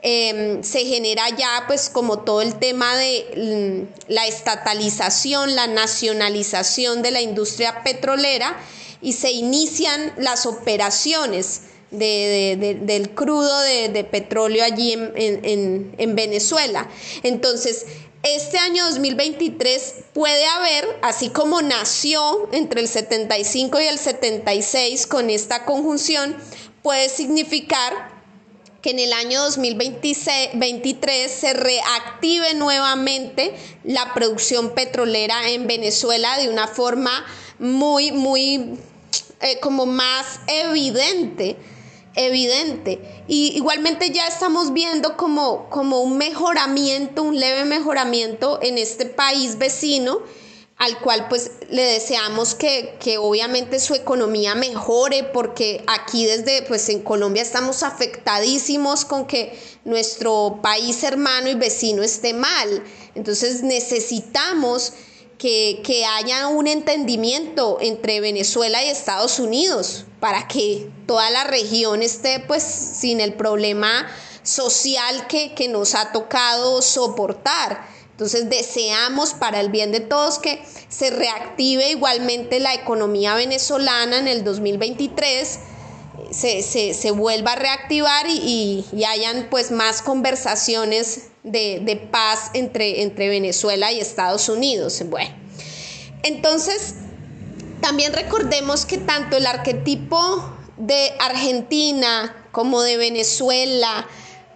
[0.01, 7.01] em, se genera ya pues como todo el tema de mm, la estatalización, la nacionalización
[7.01, 8.57] de la industria petrolera
[9.01, 16.87] y se inician las operaciones del crudo de, petróleo allí en, Venezuela.
[17.23, 17.85] Entonces,
[18.21, 25.29] este año 2023 puede haber, así como nació entre el 75 y el 76 con
[25.29, 26.35] esta conjunción,
[26.83, 28.18] puede significar
[28.81, 36.67] que en el año 2023 se reactive nuevamente la producción petrolera en Venezuela de una
[36.67, 37.25] forma
[37.59, 38.77] muy, muy,
[39.41, 41.57] eh, como más evidente
[42.15, 43.23] evidente.
[43.27, 49.57] Y igualmente ya estamos viendo como, como un mejoramiento, un leve mejoramiento en este país
[49.57, 50.19] vecino
[50.79, 56.87] al cual pues le deseamos que, que, obviamente su economía mejore porque aquí desde pues
[56.87, 62.83] en Colombia estamos afectadísimos con que nuestro país hermano y vecino esté mal.
[63.13, 64.93] Entonces necesitamos
[65.37, 72.39] que, haya un entendimiento entre Venezuela y Estados Unidos para que toda la región esté
[72.41, 74.07] pues sin el problema
[74.43, 77.98] social que, que nos ha tocado soportar.
[78.19, 84.27] Entonces deseamos para el bien de todos que se reactive igualmente la economía venezolana en
[84.27, 85.59] el 2023
[86.31, 94.01] se, vuelva a reactivar y, hayan pues más conversaciones de, paz entre, entre Venezuela y
[94.01, 95.01] Estados Unidos.
[95.05, 95.33] Bueno,
[96.23, 96.95] entonces
[97.79, 104.05] también recordemos que tanto el arquetipo de Argentina como de Venezuela,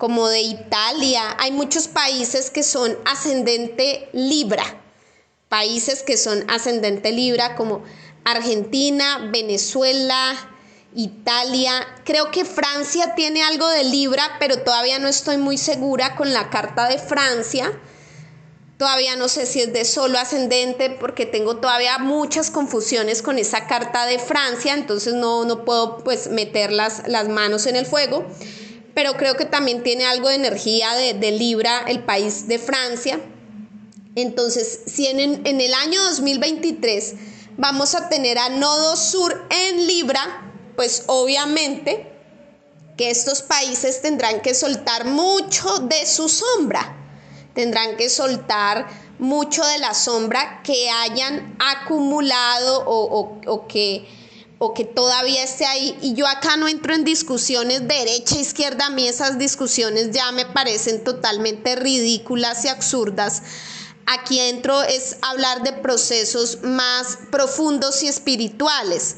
[0.03, 1.33] como de Italia.
[1.39, 4.65] Hay muchos países que son ascendente Libra,
[5.47, 7.83] países que son ascendente Libra como
[8.25, 10.35] Argentina, Venezuela,
[10.93, 11.87] Italia.
[12.03, 16.49] Creo que Francia tiene algo de Libra, pero todavía no estoy muy segura con la
[16.49, 17.71] carta de Francia.
[18.77, 23.67] Todavía no sé si es de solo ascendente porque tengo todavía muchas confusiones con esa
[23.67, 28.27] carta de Francia, entonces no, no puedo pues meter las, las manos en el fuego.
[28.93, 33.19] Pero creo que también tiene algo de energía de, de Libra, el país de Francia.
[34.15, 37.15] Entonces, si en, en el año 2023
[37.57, 42.11] vamos a tener a Nodo Sur en Libra, pues obviamente
[42.97, 46.95] que estos países tendrán que soltar mucho de su sombra,
[47.53, 48.87] tendrán que soltar
[49.19, 54.07] mucho de la sombra que hayan acumulado o, que,
[54.65, 55.97] o que todavía esté ahí.
[56.01, 60.45] Y yo acá no entro en discusiones derecha, izquierda, a mí esas discusiones ya me
[60.45, 63.43] parecen totalmente ridículas y absurdas
[64.05, 69.15] aquí entro es hablar de procesos más profundos y espirituales.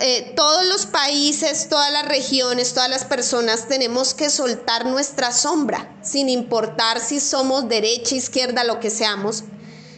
[0.00, 5.96] Eh, todos los países, todas las regiones, todas las personas tenemos que soltar nuestra sombra,
[6.02, 9.44] sin importar si somos derecha, izquierda, lo que seamos.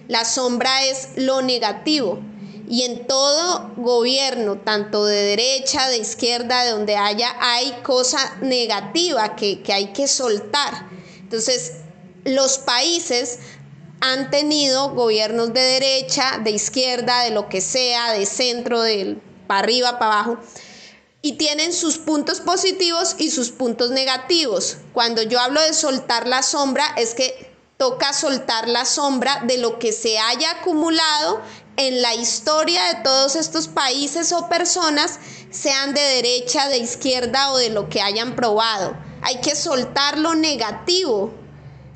[0.06, 2.20] La sombra es lo negativo.
[2.68, 9.36] Y en todo gobierno, tanto de derecha, de izquierda, de donde haya, hay cosa negativa
[9.36, 10.88] que, que hay que soltar.
[11.20, 11.74] Entonces,
[12.24, 13.38] los países
[14.00, 19.60] han tenido gobiernos de derecha, de izquierda, de lo que sea, de centro, de para
[19.60, 20.38] arriba, para abajo,
[21.22, 24.78] y tienen sus puntos positivos y sus puntos negativos.
[24.92, 29.78] Cuando yo hablo de soltar la sombra, es que toca soltar la sombra de lo
[29.78, 31.40] que se haya acumulado
[31.76, 35.18] en la historia de todos estos países o personas,
[35.50, 38.96] sean de derecha, de izquierda o de lo que hayan probado.
[39.22, 41.32] Hay que soltar lo negativo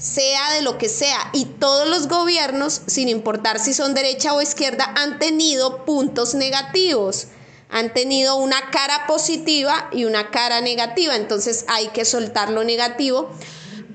[0.01, 1.31] sea de lo que sea.
[1.35, 7.27] Y todos los gobiernos, sin importar si son derecha o izquierda, han tenido puntos negativos.
[7.69, 11.15] Han tenido una cara positiva y una cara negativa.
[11.17, 13.31] Entonces hay que soltar lo negativo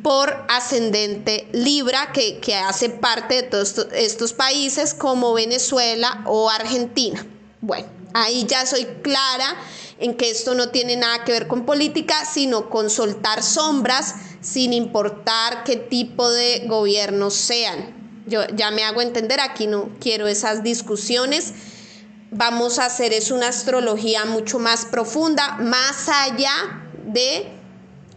[0.06, 7.26] por ascendente Libra que, que hace parte de todos estos países como Venezuela o Argentina.
[7.60, 9.56] Bueno, ahí ya soy clara
[9.98, 14.74] en que esto no tiene nada que ver con política, sino con soltar sombras sin
[14.74, 18.22] importar qué tipo de gobiernos sean.
[18.28, 21.54] Yo ya me hago entender, aquí no quiero esas discusiones.
[22.30, 27.55] Vamos a hacer es una astrología mucho más profunda, más allá de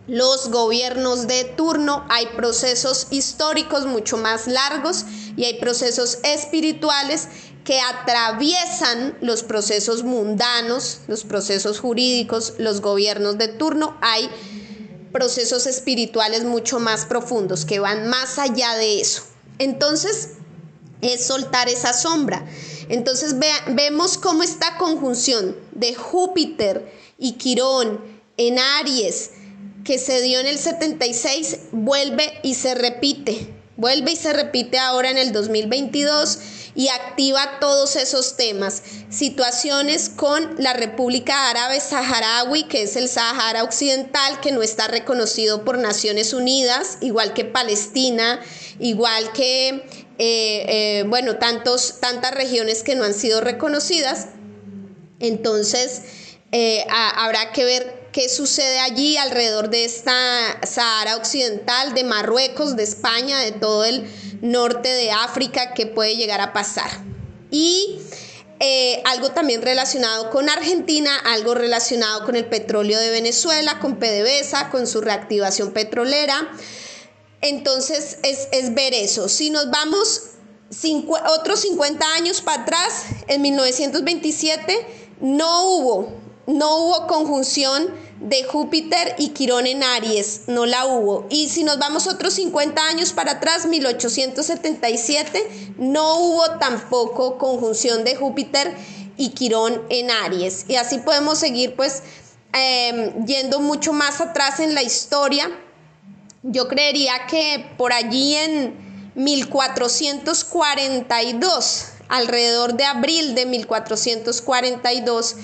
[0.09, 5.05] los gobiernos de turno, hay procesos históricos mucho más largos
[5.37, 7.29] y hay procesos espirituales
[7.65, 13.97] que atraviesan los procesos mundanos, los procesos jurídicos, los gobiernos de turno.
[14.01, 14.31] Hay
[15.13, 19.23] procesos espirituales mucho más profundos que van más allá de eso.
[19.59, 20.31] Entonces,
[21.03, 22.47] es soltar esa sombra.
[22.89, 23.37] Entonces
[23.69, 28.01] vemos cómo esta conjunción de Júpiter y Quirón
[28.37, 29.33] en Aries,
[29.89, 33.55] que se dio en el 76, vuelve y se repite.
[33.79, 36.41] Vuelve y se repite ahora en el 2022
[36.75, 38.83] y activa todos esos temas.
[39.09, 45.65] Situaciones con la República Árabe Saharaui, que es el Sahara Occidental, que no está reconocido
[45.65, 48.41] por Naciones Unidas, igual que Palestina,
[48.79, 49.87] igual que, eh,
[50.19, 54.27] eh, bueno, tantos, tantas regiones que no han sido reconocidas.
[55.19, 56.03] Entonces,
[56.53, 60.13] eh, habrá que ver qué sucede allí alrededor de esta
[60.67, 64.11] Sahara Occidental, de Marruecos, de España, de todo el
[64.43, 66.91] norte de África que puede llegar a pasar.
[67.53, 68.01] Y
[68.59, 74.71] eh, algo también relacionado con Argentina, algo relacionado con el petróleo de Venezuela, con PDVSA,
[74.71, 76.51] con su reactivación petrolera.
[77.41, 79.29] Entonces es, ver eso.
[79.29, 80.23] Si nos vamos
[81.39, 84.87] otros 50 años para atrás, en 1927,
[85.21, 86.13] no hubo,
[86.49, 91.27] no hubo conjunción de Júpiter y Quirón en Aries, no la hubo.
[91.31, 98.15] Y si nos vamos otros 50 años para atrás, 1877, no hubo tampoco conjunción de
[98.17, 98.77] Júpiter
[99.17, 100.67] y Quirón en Aries.
[100.69, 102.03] Y así podemos seguir pues
[102.53, 105.51] em, yendo mucho más atrás en la historia.
[106.43, 115.35] Yo creería que por allí en 1442, alrededor de abril de 1442,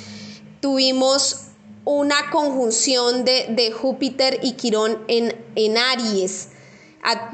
[0.60, 1.43] tuvimos
[1.84, 6.48] una conjunción de, Júpiter y Quirón en, en Aries,
[7.02, 7.30] a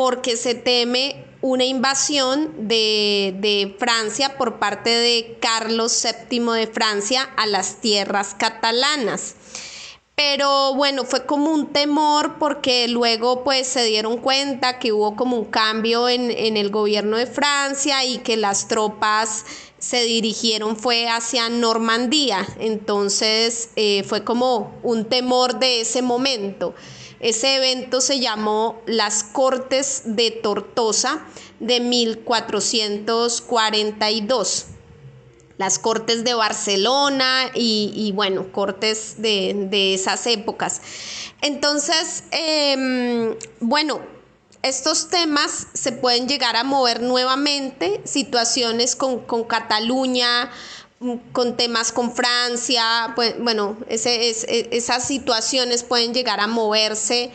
[0.00, 7.28] porque se teme una invasión de, de, Francia por parte de Carlos VII de Francia
[7.36, 9.34] a las tierras catalanas
[10.16, 15.38] pero bueno, fue como un temor porque luego pues se dieron cuenta que hubo como
[15.38, 19.46] un cambio en, el gobierno de Francia y que las tropas
[19.78, 26.74] se dirigieron fue hacia Normandía, entonces eh, fue como un temor de ese momento.
[27.20, 31.26] Ese evento se llamó las Cortes de Tortosa
[31.60, 34.66] de 1442
[35.60, 40.80] las cortes de Barcelona y, bueno, cortes de, esas épocas.
[41.42, 44.00] Entonces, em, bueno,
[44.62, 50.50] estos temas se pueden llegar a mover nuevamente, situaciones con, Cataluña,
[51.32, 57.32] con temas con Francia, pues, bueno, esas situaciones pueden llegar a moverse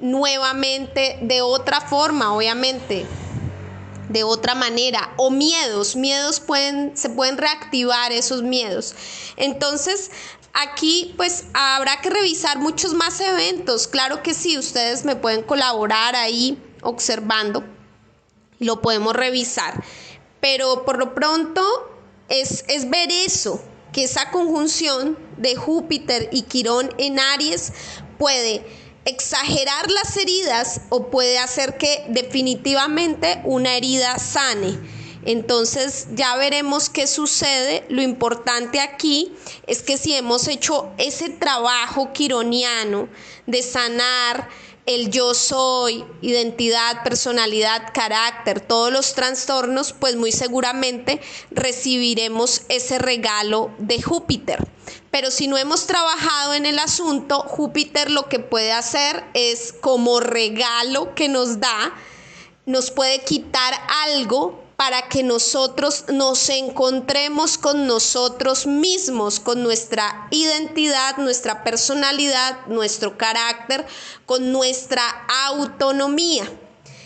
[0.00, 3.06] nuevamente de otra forma, obviamente
[4.08, 8.94] de otra manera o miedos, miedos pueden, se pueden reactivar esos miedos.
[9.36, 10.10] Entonces,
[10.52, 13.86] aquí pues habrá que revisar muchos más eventos.
[13.86, 17.64] Claro que sí, ustedes me pueden colaborar ahí observando,
[18.58, 19.82] lo podemos revisar.
[20.40, 21.62] Pero por lo pronto
[22.30, 23.60] es, es ver eso,
[23.92, 27.72] que esa conjunción de Júpiter y Quirón en Aries
[28.18, 28.64] puede
[29.04, 34.78] exagerar las heridas o puede hacer que definitivamente una herida sane.
[35.24, 37.84] Entonces ya veremos qué sucede.
[37.88, 39.34] Lo importante aquí
[39.66, 43.08] es que si hemos hecho ese trabajo quironiano
[43.46, 44.48] de sanar
[44.86, 51.20] el yo soy, identidad, personalidad, carácter, todos los trastornos, pues muy seguramente
[51.50, 54.66] recibiremos ese regalo de Júpiter.
[55.10, 60.20] Pero si no hemos trabajado en el asunto, Júpiter lo que puede hacer es como
[60.20, 61.94] regalo que nos da,
[62.66, 63.74] nos puede quitar
[64.06, 73.18] algo para que nosotros nos encontremos con nosotros mismos, con nuestra identidad, nuestra personalidad, nuestro
[73.18, 73.84] carácter,
[74.24, 75.02] con nuestra
[75.44, 76.50] autonomía.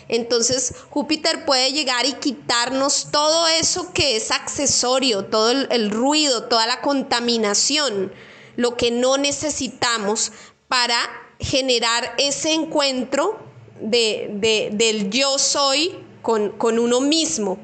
[0.07, 6.67] Entonces Júpiter puede llegar y quitarnos todo eso que es accesorio, todo el, ruido, toda
[6.67, 8.13] la contaminación,
[8.55, 10.31] lo que no necesitamos
[10.69, 10.97] para
[11.41, 13.37] generar ese encuentro
[13.81, 17.59] de, del yo soy con, uno mismo.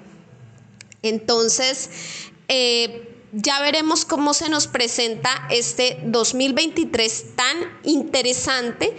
[1.01, 1.89] Entonces,
[2.47, 8.95] eh, ya veremos cómo se nos presenta este 2023 tan interesante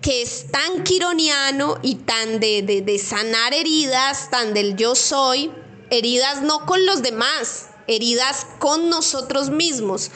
[0.00, 5.50] que es tan quironiano y tan de, sanar heridas, tan del yo soy,
[5.90, 10.10] heridas no con los demás, heridas con nosotros mismos,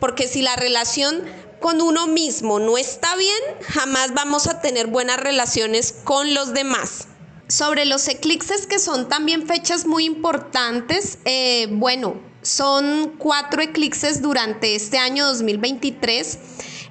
[0.00, 1.24] porque si la relación
[1.60, 7.08] con uno mismo no está bien, jamás vamos a tener buenas relaciones con los demás.
[7.48, 14.74] Sobre los eclipses que son también fechas muy importantes, eh, bueno, son cuatro eclipses durante
[14.74, 16.38] este año 2023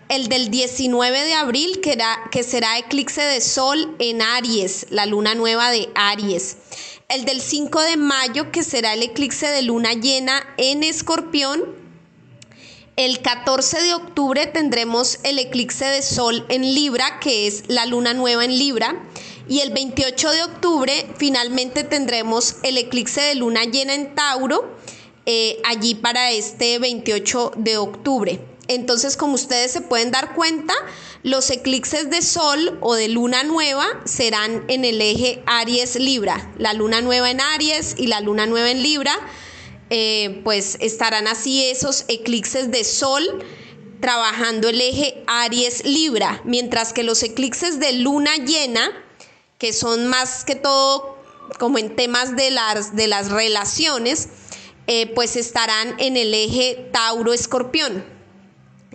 [0.10, 1.97] el del 19 de abril, que,
[2.30, 6.58] que será eclipse de sol en Aries, la luna nueva de Aries.
[7.10, 11.64] El del 5 de mayo, que será el eclipse de luna llena en Escorpión.
[12.95, 18.14] El 14 de octubre tendremos el eclipse de sol en Libra, que es la luna
[18.14, 18.95] nueva en Libra.
[19.48, 24.74] Y el 28 de octubre finalmente tendremos el eclipse de luna llena en Tauro,
[25.26, 28.39] eh, allí para este 28 de octubre.
[28.68, 30.74] Entonces, como ustedes se pueden dar cuenta,
[31.24, 36.54] los eclipses de sol o de luna nueva serán en el eje Aries-Libra.
[36.58, 39.14] La luna nueva en Aries y la luna nueva en Libra,
[39.89, 43.44] eh, pues estarán así esos eclipses de sol
[44.00, 48.91] trabajando el eje Aries-Libra, mientras que los eclipses de luna llena,
[49.58, 51.18] que son más que todo
[51.60, 54.30] como en temas de las, de las relaciones,
[54.88, 58.04] eh, pues estarán en el eje Tauro-Escorpión.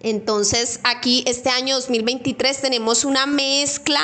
[0.03, 4.01] Entonces aquí este año 2023 tenemos una mezcla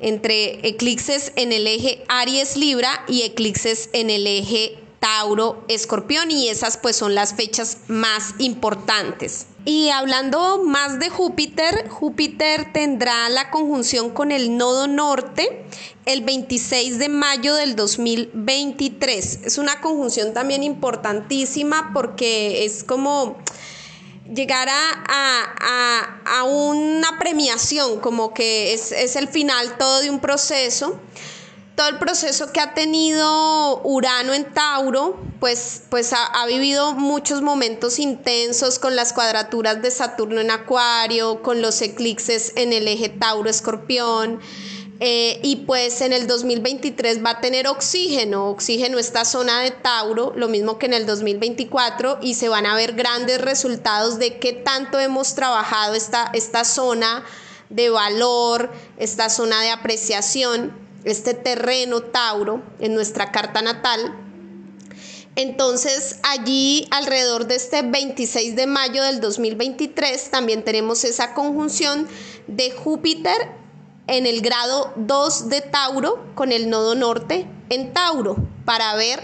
[0.00, 6.48] entre eclipses en el eje Aries Libra y eclipses en el eje Tauro Escorpión y
[6.48, 9.46] esas pues son las fechas más importantes.
[9.64, 15.64] Y hablando más de Júpiter, Júpiter tendrá la conjunción con el nodo norte
[16.06, 19.40] el 26 de mayo del 2023.
[19.44, 23.36] Es una conjunción también importantísima porque es como
[24.32, 30.98] llegar a, una premiación, como que es, es, el final todo de un proceso.
[31.80, 37.98] Todo el proceso que ha tenido Urano en Tauro, pues, pues ha, vivido muchos momentos
[37.98, 44.40] intensos con las cuadraturas de Saturno en Acuario, con los eclipses en el eje Tauro-Escorpión.
[45.00, 50.34] Eh, y pues en el 2023 va a tener oxígeno, oxígeno esta zona de Tauro,
[50.36, 54.52] lo mismo que en el 2024, y se van a ver grandes resultados de qué
[54.52, 57.24] tanto hemos trabajado esta, esta zona
[57.70, 64.14] de valor, esta zona de apreciación, este terreno Tauro en nuestra carta natal.
[65.36, 72.08] Entonces allí alrededor de este 26 de mayo del 2023 también tenemos esa conjunción
[72.46, 73.36] de Júpiter
[74.06, 79.20] en el grado 2 de Tauro con el nodo norte en Tauro para ver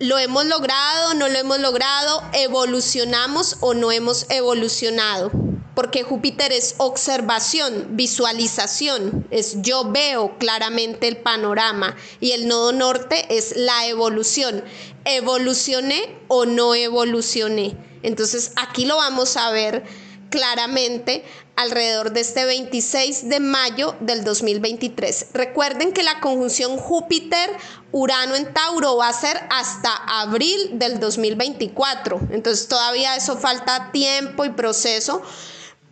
[0.00, 5.30] lo hemos logrado, no lo hemos logrado, evolucionamos o no hemos evolucionado
[5.74, 13.26] porque Júpiter es observación, visualización, es yo veo claramente el panorama y el nodo norte
[13.36, 14.62] es la evolución.
[15.04, 17.76] ¿Evolucioné o no evolucioné?
[18.02, 19.84] Entonces aquí lo vamos a ver
[20.30, 21.24] claramente
[21.56, 25.28] alrededor de este 26 de mayo del 2023.
[25.34, 32.20] Recuerden que la conjunción Júpiter-Urano en Tauro va a ser hasta abril del 2024.
[32.30, 35.22] Entonces todavía eso falta tiempo y proceso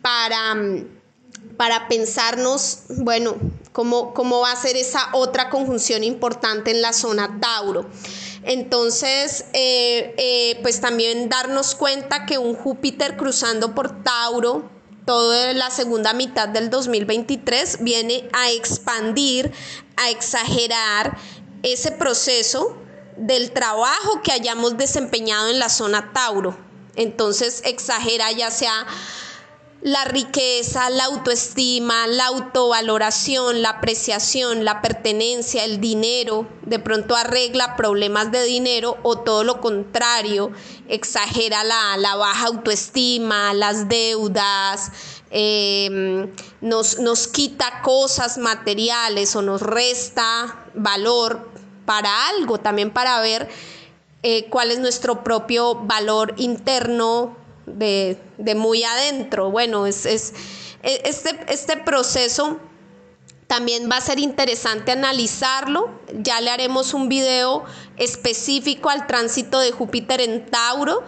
[0.02, 0.56] para,
[1.56, 3.36] para pensarnos, bueno,
[3.72, 7.88] cómo, cómo va a ser esa otra conjunción importante en la zona Tauro.
[8.42, 14.70] Entonces, eh, eh, pues también darnos cuenta que un Júpiter cruzando por Tauro,
[15.04, 19.52] toda la segunda mitad del 2023, viene a expandir,
[19.96, 21.18] a exagerar
[21.62, 22.76] ese proceso
[23.16, 26.56] del trabajo que hayamos desempeñado en la zona Tauro.
[26.96, 28.86] Entonces, exagera ya sea
[29.82, 37.76] la riqueza, la autoestima, la autovaloración, la apreciación, la pertenencia, el dinero, de pronto arregla
[37.76, 40.52] problemas de dinero o todo lo contrario,
[40.88, 44.92] exagera la, baja autoestima, las deudas,
[45.30, 51.48] em, nos, nos quita cosas materiales o nos resta valor
[51.86, 53.48] para algo, también para ver
[54.22, 57.39] eh, cuál es nuestro propio valor interno
[57.74, 58.16] de,
[58.56, 59.50] muy adentro.
[59.50, 60.32] Bueno, es, es,
[60.82, 62.58] e, este, este proceso
[63.46, 65.90] también va a ser interesante analizarlo.
[66.14, 67.64] Ya le haremos un video
[67.96, 71.02] específico al tránsito de Júpiter en Tauro.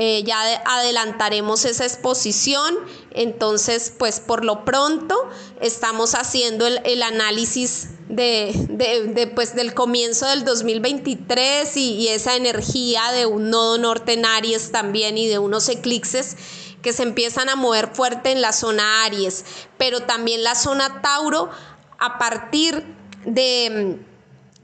[0.00, 2.76] Eh, ya adelantaremos esa exposición.
[3.10, 5.16] Entonces, pues por lo pronto
[5.60, 13.26] estamos haciendo el, análisis de, pues, del comienzo del 2023 y, y, esa energía de
[13.26, 16.36] un nodo norte en Aries también y de unos eclipses
[16.80, 19.44] que se empiezan a mover fuerte en la zona Aries,
[19.78, 21.50] pero también la zona Tauro
[21.98, 22.84] a partir
[23.24, 23.98] de,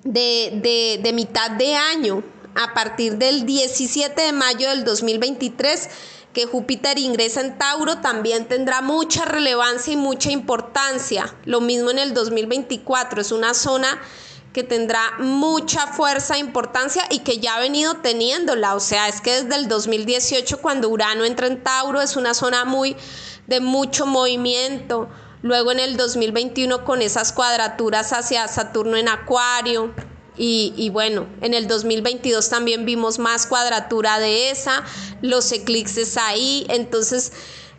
[0.05, 2.22] de, de mitad de año
[2.55, 5.89] a partir del 17 de mayo del 2023
[6.35, 11.33] que Júpiter ingresa en Tauro también tendrá mucha relevancia y mucha importancia.
[11.45, 14.01] Lo mismo en el 2024, es una zona
[14.53, 18.75] que tendrá mucha fuerza e importancia y que ya ha venido teniéndola.
[18.75, 22.65] O sea, es que desde el 2018 cuando Urano entra en Tauro es una zona
[22.65, 22.97] muy
[23.47, 25.09] de mucho movimiento.
[25.43, 29.93] Luego en el 2021 con esas cuadraturas hacia Saturno en Acuario.
[30.37, 34.85] Y, bueno, en el 2022 también vimos más cuadratura de esa,
[35.22, 37.32] los eclipses ahí, entonces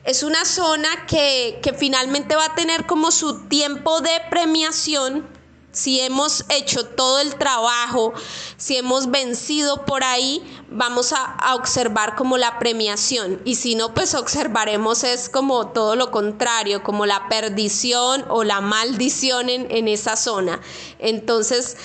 [0.05, 5.27] es una zona que, que finalmente va a tener como su tiempo de premiación
[5.75, 8.13] si hemos hecho todo el trabajo,
[8.55, 13.41] si hemos vencido por ahí, vamos a, observar como la premiación.
[13.43, 18.61] Y si no, pues observaremos es como todo lo contrario, como la perdición o la
[18.61, 20.61] maldición en, esa zona.
[20.97, 21.75] Entonces,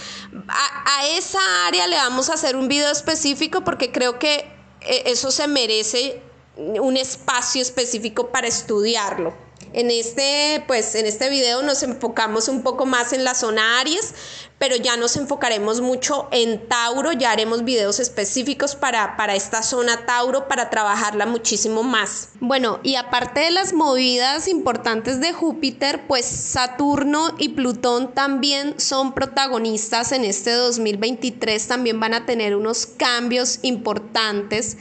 [0.48, 4.46] a, esa área le vamos a hacer un video específico porque creo que
[4.80, 6.22] eh, eso se merece
[6.56, 9.34] un espacio específico para estudiarlo.
[9.72, 14.14] En este, pues, en este video nos enfocamos un poco más en la zona Aries,
[14.58, 20.04] pero ya nos enfocaremos mucho en Tauro, ya haremos videos específicos para, para esta zona
[20.06, 22.30] Tauro para trabajarla muchísimo más.
[22.40, 29.14] Bueno, y aparte de las movidas importantes de Júpiter, pues Saturno y Plutón también son
[29.14, 34.76] protagonistas en este 2023, también van a tener unos cambios importantes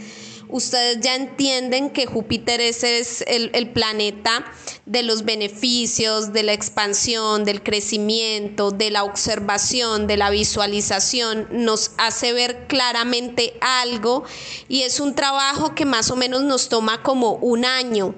[0.49, 2.83] ustedes ya entienden que Júpiter es
[3.27, 4.45] el, planeta
[4.85, 11.91] de los beneficios, de la expansión, del crecimiento, de la observación, de la visualización, nos
[11.97, 14.23] hace ver claramente algo
[14.67, 18.15] y es un trabajo que más o menos nos toma como un año.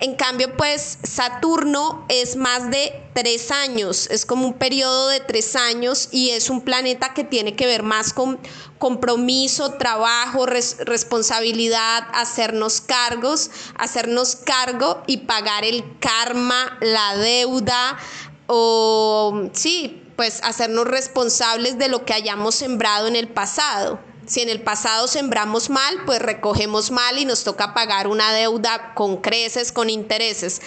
[0.00, 5.56] En cambio, pues Saturno es más de tres años, es como un periodo de tres
[5.56, 8.38] años y es un planeta que tiene que ver más con
[8.78, 17.98] compromiso, trabajo, responsabilidad, hacernos cargos, hacernos cargo y pagar el karma, la deuda
[18.46, 23.98] o sí, pues hacernos responsables de lo que hayamos sembrado en el pasado.
[24.28, 28.92] Si en el pasado sembramos mal, pues recogemos mal y nos toca pagar una deuda
[28.94, 30.60] con creces, con intereses.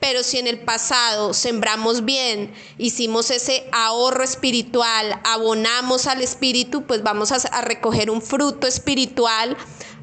[0.00, 7.04] Pero si en el pasado sembramos bien, hicimos ese ahorro espiritual, abonamos al espíritu, pues
[7.04, 9.56] vamos a, recoger un fruto espiritual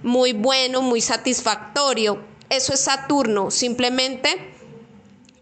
[0.04, 2.24] muy bueno, muy satisfactorio.
[2.50, 4.54] Eso es Saturno, simplemente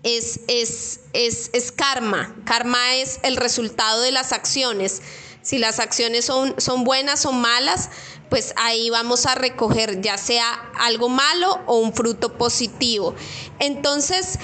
[0.01, 2.35] es, es, es, es karma.
[2.45, 5.03] Karma es el resultado de las acciones.
[5.41, 7.89] Si las acciones son, son buenas o malas,
[8.29, 13.15] pues ahí vamos a recoger ya sea algo malo o un fruto positivo.
[13.59, 14.37] Entonces,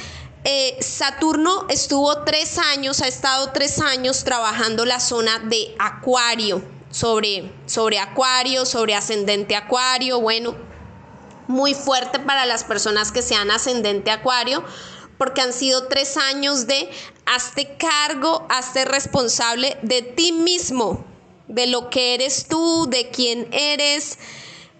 [0.43, 7.51] eh, Saturno estuvo tres años, ha estado tres años trabajando la zona de Acuario, sobre,
[7.65, 10.55] sobre Acuario, sobre ascendente Acuario, bueno,
[11.47, 14.63] muy fuerte para las personas que sean ascendente Acuario
[15.17, 16.89] porque han sido tres años de
[17.25, 21.05] hazte cargo, hazte responsable de ti mismo,
[21.47, 24.17] de lo que eres tú, de quién eres.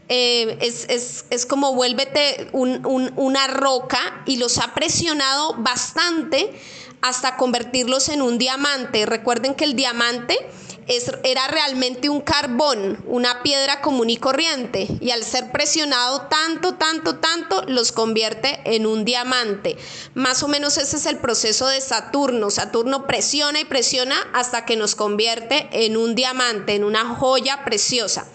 [0.08, 6.54] Eh, es, como vuélvete una roca y los ha presionado bastante
[7.02, 9.06] hasta convertirlos en un diamante.
[9.06, 10.38] Recuerden que el diamante
[10.88, 17.18] era realmente un carbón, una piedra común y corriente, y al ser presionado tanto, tanto,
[17.18, 19.78] tanto, los convierte en un diamante.
[20.14, 22.50] Más o menos ese es el proceso de Saturno.
[22.50, 28.28] Saturno presiona y presiona hasta que nos convierte en un diamante, en una joya preciosa.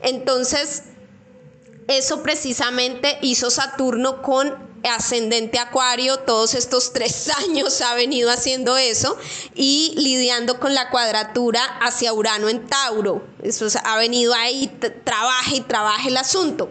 [0.00, 0.82] Entonces,
[1.88, 9.16] eso precisamente hizo Saturno con ascendente acuario, todos estos tres años ha venido haciendo eso
[9.54, 13.26] y lidiando con la cuadratura hacia Urano en Tauro.
[13.42, 14.68] Eso ha venido ahí,
[15.04, 16.70] trabaje y trabaje el asunto.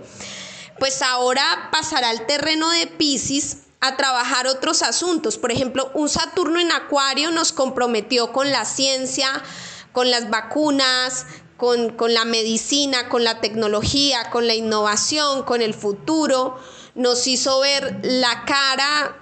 [0.79, 5.37] Pues ahora pasará al terreno de Pisces a trabajar otros asuntos.
[5.37, 9.43] Por ejemplo, un Saturno en Acuario nos comprometió con la ciencia,
[9.91, 11.25] con las vacunas,
[11.57, 16.57] con, con la medicina, con la tecnología, con la innovación, con el futuro
[16.95, 19.17] nos hizo ver la cara,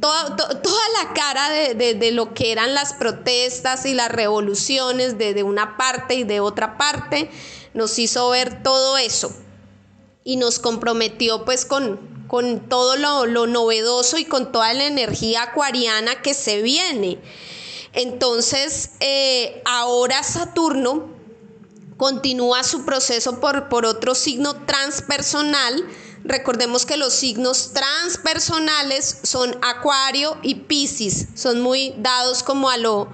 [0.00, 5.76] toda, toda la cara de, lo que eran las protestas y las revoluciones de, una
[5.76, 7.30] parte y de otra parte,
[7.74, 9.32] nos hizo ver todo eso
[10.24, 11.98] y nos comprometió pues con,
[12.28, 17.18] con todo lo, novedoso y con toda la energía acuariana que se viene.
[17.94, 21.17] Entonces, eh, ahora Saturno
[21.98, 25.84] continúa su proceso por, por otro signo transpersonal,
[26.24, 33.08] Recordemos que los signos transpersonales son Acuario y Piscis, son muy dados como a lo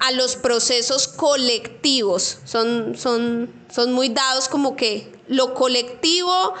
[0.00, 6.54] a los procesos colectivos, son, son, son muy dados como que lo colectivo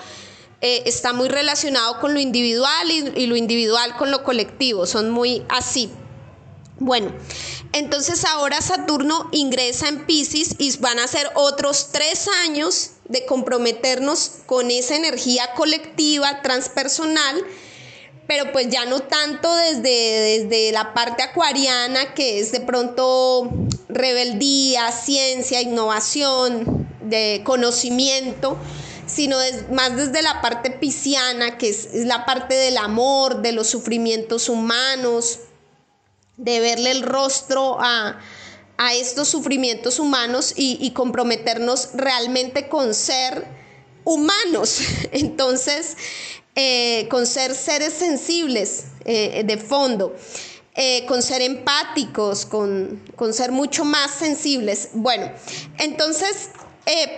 [0.60, 5.10] eh, está muy relacionado con lo individual y, y lo individual con lo colectivo, son
[5.10, 5.90] muy así.
[6.78, 7.12] Bueno,
[7.72, 14.32] entonces ahora Saturno ingresa en Pisces y van a ser otros tres años de comprometernos
[14.46, 17.44] con esa energía colectiva, transpersonal,
[18.26, 23.50] pero pues ya no tanto desde, desde la parte acuariana, que es de pronto
[23.88, 28.56] rebeldía, ciencia, innovación, de conocimiento,
[29.06, 29.36] sino
[29.72, 35.40] más desde la parte pisciana, que es la parte del amor, de los sufrimientos humanos,
[36.40, 38.18] de verle el rostro a,
[38.94, 43.46] estos sufrimientos humanos y, comprometernos realmente con ser
[44.04, 44.80] humanos.
[45.12, 45.98] Entonces,
[46.54, 50.16] eh, con ser seres sensibles eh, de fondo.
[50.74, 54.90] Eh, con ser empáticos, con, ser mucho más sensibles.
[54.94, 55.30] Bueno,
[55.76, 56.48] entonces,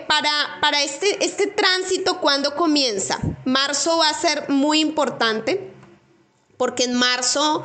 [0.09, 3.21] para, para este, este tránsito, ¿cuándo comienza?
[3.45, 5.71] Marzo va a ser muy importante,
[6.57, 7.65] porque en marzo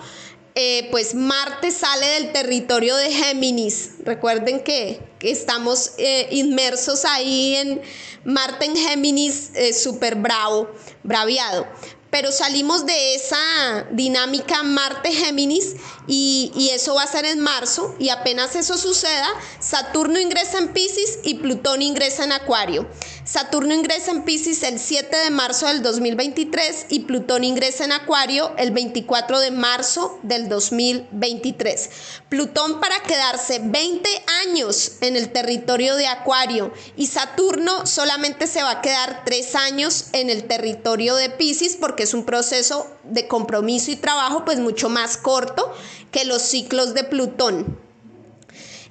[0.60, 3.91] eh, pues Marte sale del territorio de Géminis.
[4.03, 7.80] Recuerden que, estamos eh, inmersos ahí en
[8.26, 10.68] Marte en Géminis, eh, súper bravo,
[11.03, 11.68] braviado.
[12.10, 15.76] Pero salimos de esa dinámica Marte-Géminis
[16.08, 19.28] y, y, eso va a ser en marzo y apenas eso suceda,
[19.60, 22.88] Saturno ingresa en Pisces y Plutón ingresa en Acuario.
[23.28, 28.53] Saturno ingresa en Pisces el 7 de marzo del 2023 y Plutón ingresa en Acuario
[28.57, 31.89] el 24 de marzo del 2023.
[32.30, 34.09] Plutón para quedarse 20
[34.45, 40.05] años en el territorio de Acuario y Saturno solamente se va a quedar 3 años
[40.13, 44.88] en el territorio de Pisces porque es un proceso de compromiso y trabajo pues mucho
[44.88, 45.73] más corto
[46.11, 47.86] que los ciclos de Plutón.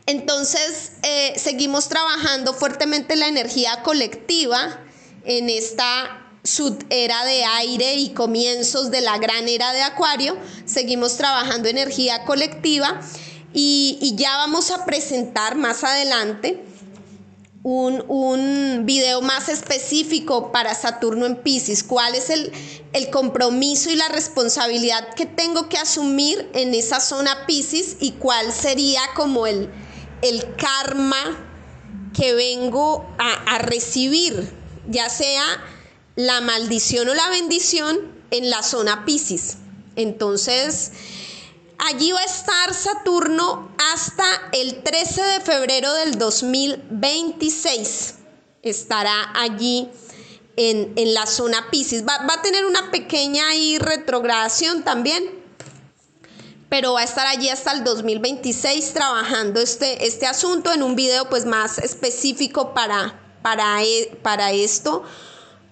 [0.07, 4.81] Entonces, eh, seguimos trabajando fuertemente la energía colectiva
[5.25, 6.23] en esta
[6.91, 10.37] era de aire y comienzos de la gran era de Acuario.
[10.65, 13.01] Seguimos trabajando energía colectiva
[13.53, 16.63] y, ya vamos a presentar más adelante
[17.65, 22.53] un, un, video más específico para Saturno en Pisces, cuál es el,
[22.93, 28.53] el, compromiso y la responsabilidad que tengo que asumir en esa zona Pisces y cuál
[28.53, 29.69] sería como el,
[30.29, 31.47] el karma
[32.14, 34.53] que vengo a, recibir,
[34.89, 35.45] ya sea
[36.14, 37.99] la maldición o la bendición
[38.31, 39.59] en la zona Pisces.
[39.97, 40.93] Entonces,
[41.79, 48.14] allí va a estar Saturno hasta el 13 de febrero del 2026.
[48.62, 49.89] Estará allí
[50.57, 52.07] en, la zona Pisces.
[52.07, 53.45] Va, va, a tener una pequeña
[53.79, 55.36] retrogradación también,
[56.77, 61.27] pero va a estar allí hasta el 2026 trabajando este, este asunto en un video
[61.31, 65.03] pues más específico para, para, e, para esto,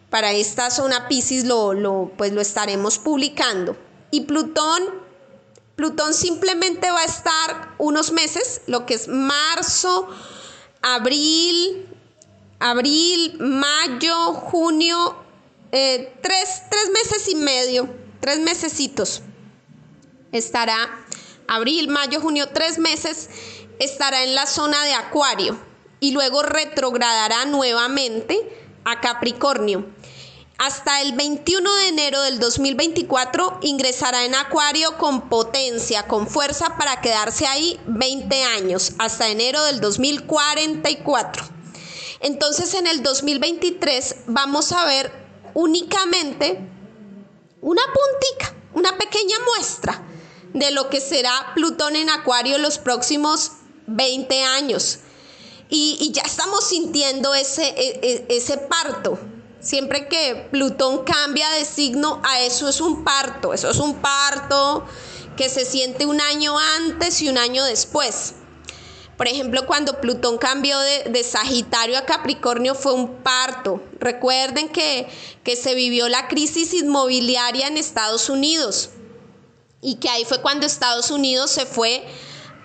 [0.09, 3.76] para esta zona Pisces lo, pues lo estaremos publicando.
[4.12, 4.82] Y Plutón,
[5.76, 10.09] Plutón simplemente va a estar unos meses, lo que es marzo,
[10.80, 11.86] abril,
[12.61, 15.16] abril, mayo, junio,
[15.70, 19.20] eh, tres, tres meses y medio, tres mesecitos
[20.39, 21.05] estará
[21.47, 23.28] abril, mayo, junio, tres meses,
[23.78, 25.59] estará en la zona de Acuario
[26.01, 28.39] y luego retrogradará nuevamente
[28.85, 29.87] a Capricornio.
[30.59, 37.01] Hasta el 21 de enero del 2024 ingresará en Acuario con potencia, con fuerza para
[37.01, 41.45] quedarse ahí 20 años, hasta enero del 2044.
[42.20, 45.12] Entonces en el 2023 vamos a ver
[45.55, 46.61] únicamente
[47.61, 50.03] una puntica, una pequeña muestra
[50.55, 53.52] de lo que será Plutón en Acuario los próximos
[53.86, 55.00] 20 años.
[55.68, 59.18] Y, ya estamos sintiendo ese, e, e, ese parto.
[59.61, 63.52] Siempre que Plutón cambia de signo, a eso es un parto.
[63.52, 64.86] Eso es un parto
[65.36, 68.34] que se siente un año antes y un año después.
[69.16, 73.82] Por ejemplo, cuando Plutón cambió de, Sagitario a Capricornio fue un parto.
[73.98, 75.09] Recuerden que,
[75.42, 78.90] que se vivió la crisis inmobiliaria en Estados Unidos
[79.85, 82.05] y que ahí fue cuando Estados Unidos se fue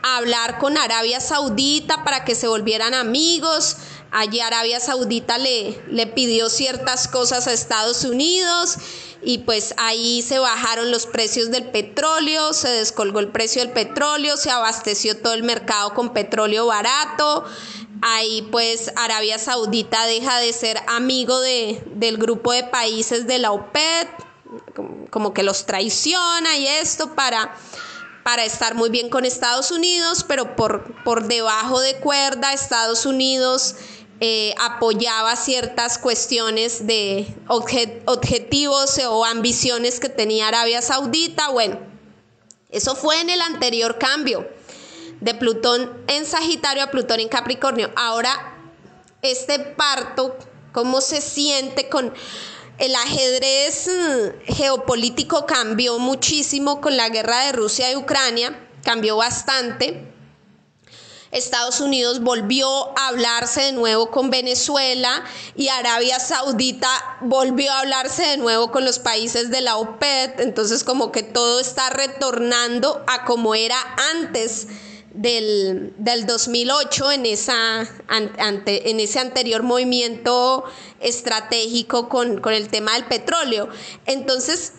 [0.02, 3.76] a hablar con Arabia Saudita para que se volvieran amigos.
[4.10, 8.78] Allí Arabia Saudita le, le pidió ciertas cosas a Estados Unidos
[9.22, 14.38] y pues ahí se bajaron los precios del petróleo, se descolgó el precio del petróleo,
[14.38, 17.44] se abasteció todo el mercado con petróleo barato.
[18.02, 23.52] Ahí pues Arabia Saudita deja de ser amigo de, del grupo de países de la
[23.52, 24.29] OPEP
[25.10, 27.56] como que los traiciona y esto para,
[28.24, 33.76] para estar muy bien con Estados Unidos, pero por, por debajo de cuerda Estados Unidos
[34.22, 41.50] eh, apoyaba ciertas cuestiones de objetivos o ambiciones que tenía Arabia Saudita.
[41.50, 41.80] Bueno,
[42.70, 44.46] eso fue en el anterior cambio
[45.22, 47.92] de Plutón en Sagitario a Plutón en Capricornio.
[47.96, 48.58] Ahora,
[49.22, 50.36] este parto,
[50.74, 52.14] ¿cómo se siente con
[52.80, 60.06] el ajedrez mm, geopolítico cambió muchísimo con la guerra de Rusia y Ucrania, cambió bastante.
[61.32, 65.24] Estados Unidos volvió a hablarse de nuevo con Venezuela
[65.56, 66.90] y Arabia Saudita
[67.22, 70.40] volvió a hablarse de nuevo con los países de la OPED.
[70.40, 73.78] Entonces como que todo está retornando a como era
[74.16, 74.68] antes
[75.20, 75.94] del,
[76.26, 80.64] 2008 en, esa, en ese anterior movimiento
[81.02, 83.68] estratégico con, el tema del petróleo.
[84.06, 84.74] Entonces,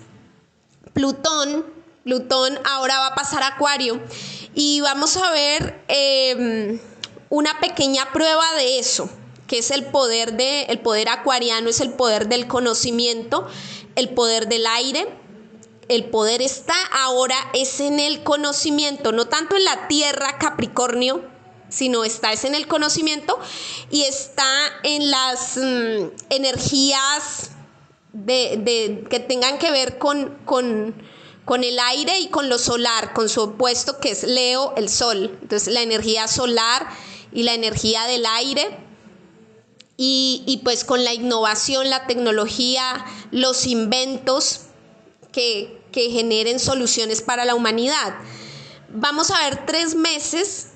[0.94, 1.66] Plutón,
[2.04, 4.00] Plutón ahora va a pasar a Acuario
[4.54, 6.80] y vamos a ver em,
[7.28, 9.10] una pequeña prueba de eso
[9.46, 13.48] que es el poder de el poder acuariano es el poder del conocimiento,
[13.96, 15.08] el poder del aire,
[15.90, 21.20] el poder está ahora es en el conocimiento, no tanto en la tierra Capricornio,
[21.68, 23.36] sino está es en el conocimiento
[23.90, 24.46] y está
[24.84, 27.50] en las mm, energías
[28.12, 30.94] de, que tengan que ver con, con,
[31.44, 35.36] con, el aire y con lo solar, con su opuesto que es Leo, el sol.
[35.42, 36.86] Entonces la energía solar
[37.32, 38.78] y la energía del aire
[39.96, 44.66] y, pues con la innovación, la tecnología, los inventos
[45.32, 48.14] que, generen soluciones para la humanidad.
[48.88, 50.68] Vamos a ver tres meses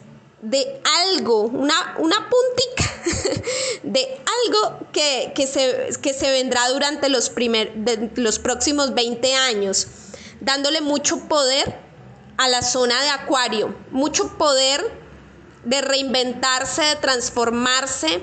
[0.42, 2.92] de algo, una, una puntica
[3.82, 7.72] de algo que, se, que se vendrá durante los, primer,
[8.16, 9.86] los próximos 20 años,
[10.40, 11.78] dándole mucho poder
[12.36, 15.02] a la zona de acuario, mucho poder
[15.64, 18.22] de reinventarse, de transformarse,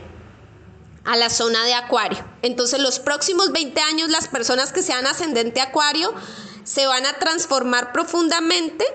[1.04, 2.24] a la zona de acuario.
[2.42, 6.14] Entonces los próximos 20 años las personas que sean ascendente acuario
[6.72, 8.86] se van a transformar profundamente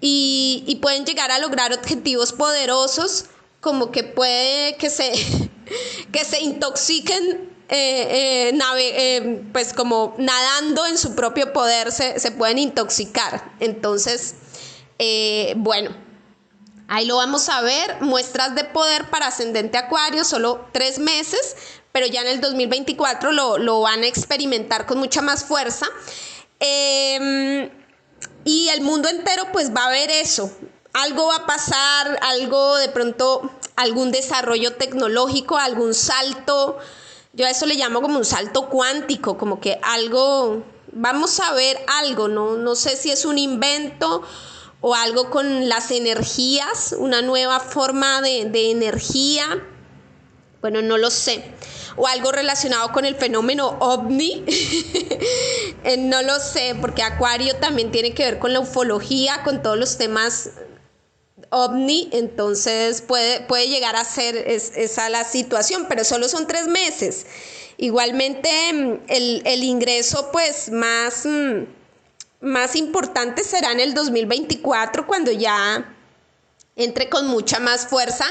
[0.00, 3.26] y, pueden llegar a lograr objetivos poderosos
[3.60, 5.12] como que puede que se,
[6.12, 12.32] que se intoxiquen eh, eh, eh, pues como nadando en su propio poder se, se
[12.32, 13.52] pueden intoxicar.
[13.60, 14.34] Entonces,
[15.56, 15.90] bueno,
[16.88, 21.56] Ahí lo vamos a ver, muestras de poder para ascendente acuario, solo tres meses,
[21.90, 25.86] pero ya en el 2024 lo, van a experimentar con mucha más fuerza.
[26.64, 27.68] Em,
[28.44, 30.50] y el mundo entero pues va a ver eso.
[30.92, 36.78] Algo va a pasar, algo de pronto, algún desarrollo tecnológico, algún salto.
[37.32, 41.78] Yo a eso le llamo como un salto cuántico, como que algo, vamos a ver
[41.88, 44.22] algo, no, no sé si es un invento
[44.82, 49.64] o algo con las energías, una nueva forma de, energía,
[50.60, 51.44] bueno, no lo sé,
[51.96, 54.44] o algo relacionado con el fenómeno ovni,
[55.84, 59.78] eh, no lo sé, porque Acuario también tiene que ver con la ufología, con todos
[59.78, 60.50] los temas
[61.50, 67.26] ovni, entonces puede, puede llegar a ser esa la situación, pero solo son tres meses.
[67.76, 71.26] Igualmente, mm, el, el ingreso pues más...
[71.26, 71.64] Mm,
[72.42, 75.94] más importante será en el 2024 cuando ya
[76.76, 78.26] entre con mucha más fuerza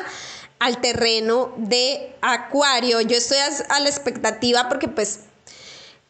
[0.61, 3.01] al terreno de Acuario.
[3.01, 5.21] Yo estoy a, la expectativa porque pues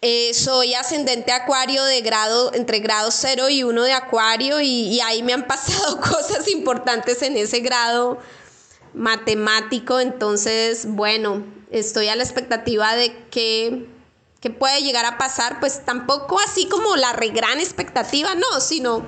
[0.01, 5.23] eh, soy ascendente Acuario de grado, entre grado 0 y 1 de Acuario y, ahí
[5.23, 8.19] me han pasado cosas importantes en ese grado
[8.93, 10.01] matemático.
[10.01, 13.87] Entonces, bueno, estoy a la expectativa de que
[14.41, 19.05] que puede llegar a pasar, pues tampoco así como la re gran expectativa, no, sino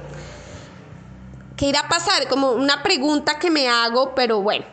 [1.57, 4.63] que irá a pasar, como una pregunta que me hago, pero bueno,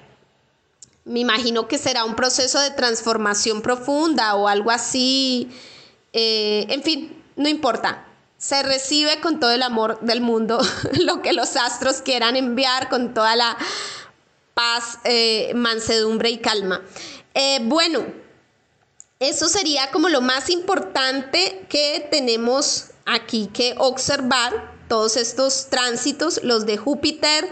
[1.04, 5.50] me imagino que será un proceso de transformación profunda o algo así,
[6.12, 8.06] eh, en fin, no importa.
[8.38, 10.60] Se recibe con todo el amor del mundo
[11.04, 13.56] lo que los astros quieran enviar, con toda la
[14.54, 16.82] paz, eh, mansedumbre y calma.
[17.34, 18.04] Eh, bueno,
[19.18, 26.66] eso sería como lo más importante que tenemos aquí que observar, todos estos tránsitos, los
[26.66, 27.48] de Júpiter,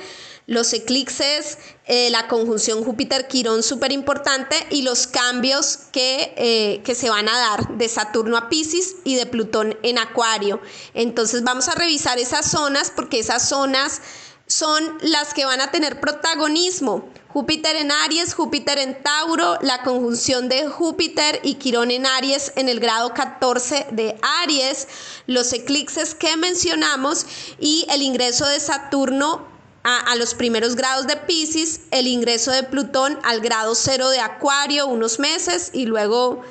[0.48, 7.10] los eclipses, eh, la conjunción Júpiter-Quirón súper importante y los cambios que, eh, que, se
[7.10, 10.58] van a dar de Saturno a Pisces y de Plutón en Acuario.
[10.94, 14.00] Entonces vamos a revisar esas zonas porque esas zonas
[14.46, 17.10] son las que van a tener protagonismo.
[17.28, 22.70] Júpiter en Aries, Júpiter en Tauro, la conjunción de Júpiter y Quirón en Aries en
[22.70, 24.88] el grado 14 de Aries,
[25.26, 27.26] los eclipses que mencionamos
[27.60, 29.57] y el ingreso de Saturno
[29.96, 34.86] a, los primeros grados de Pisces, el ingreso de Plutón al grado cero de Acuario
[34.86, 36.42] unos meses y luego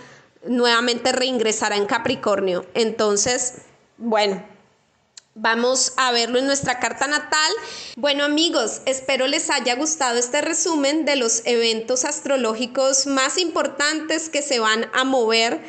[0.45, 2.65] nuevamente reingresará en Capricornio.
[2.73, 3.59] Entonces,
[3.97, 4.43] bueno,
[5.39, 7.51] Vamos a verlo en nuestra carta natal.
[7.95, 14.41] Bueno amigos, espero les haya gustado este resumen de los eventos astrológicos más importantes que
[14.41, 15.61] se van a mover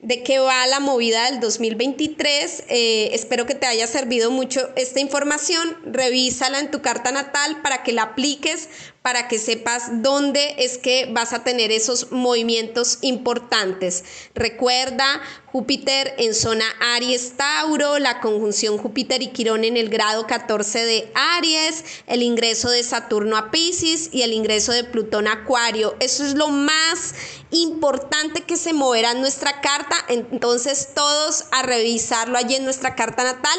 [0.00, 2.64] de qué va la movida del 2023.
[2.68, 5.76] Eh, espero que te haya servido mucho esta información.
[5.84, 8.68] Revísala en tu carta natal para que la apliques,
[9.06, 14.02] para que sepas dónde es que vas a tener esos movimientos importantes.
[14.34, 16.64] Recuerda, Júpiter en zona
[16.96, 22.68] Aries Tauro, la conjunción Júpiter y Quirón en el grado 14 de Aries, el ingreso
[22.68, 25.94] de Saturno a Pisces y el ingreso de Plutón a Acuario.
[26.00, 27.14] Eso es lo más
[27.52, 29.94] importante que se moverá en nuestra carta.
[30.08, 33.58] Entonces todos a revisarlo allí en nuestra carta natal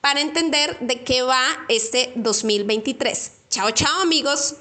[0.00, 3.32] para entender de qué va este 2023.
[3.50, 4.54] Chao, chao amigos.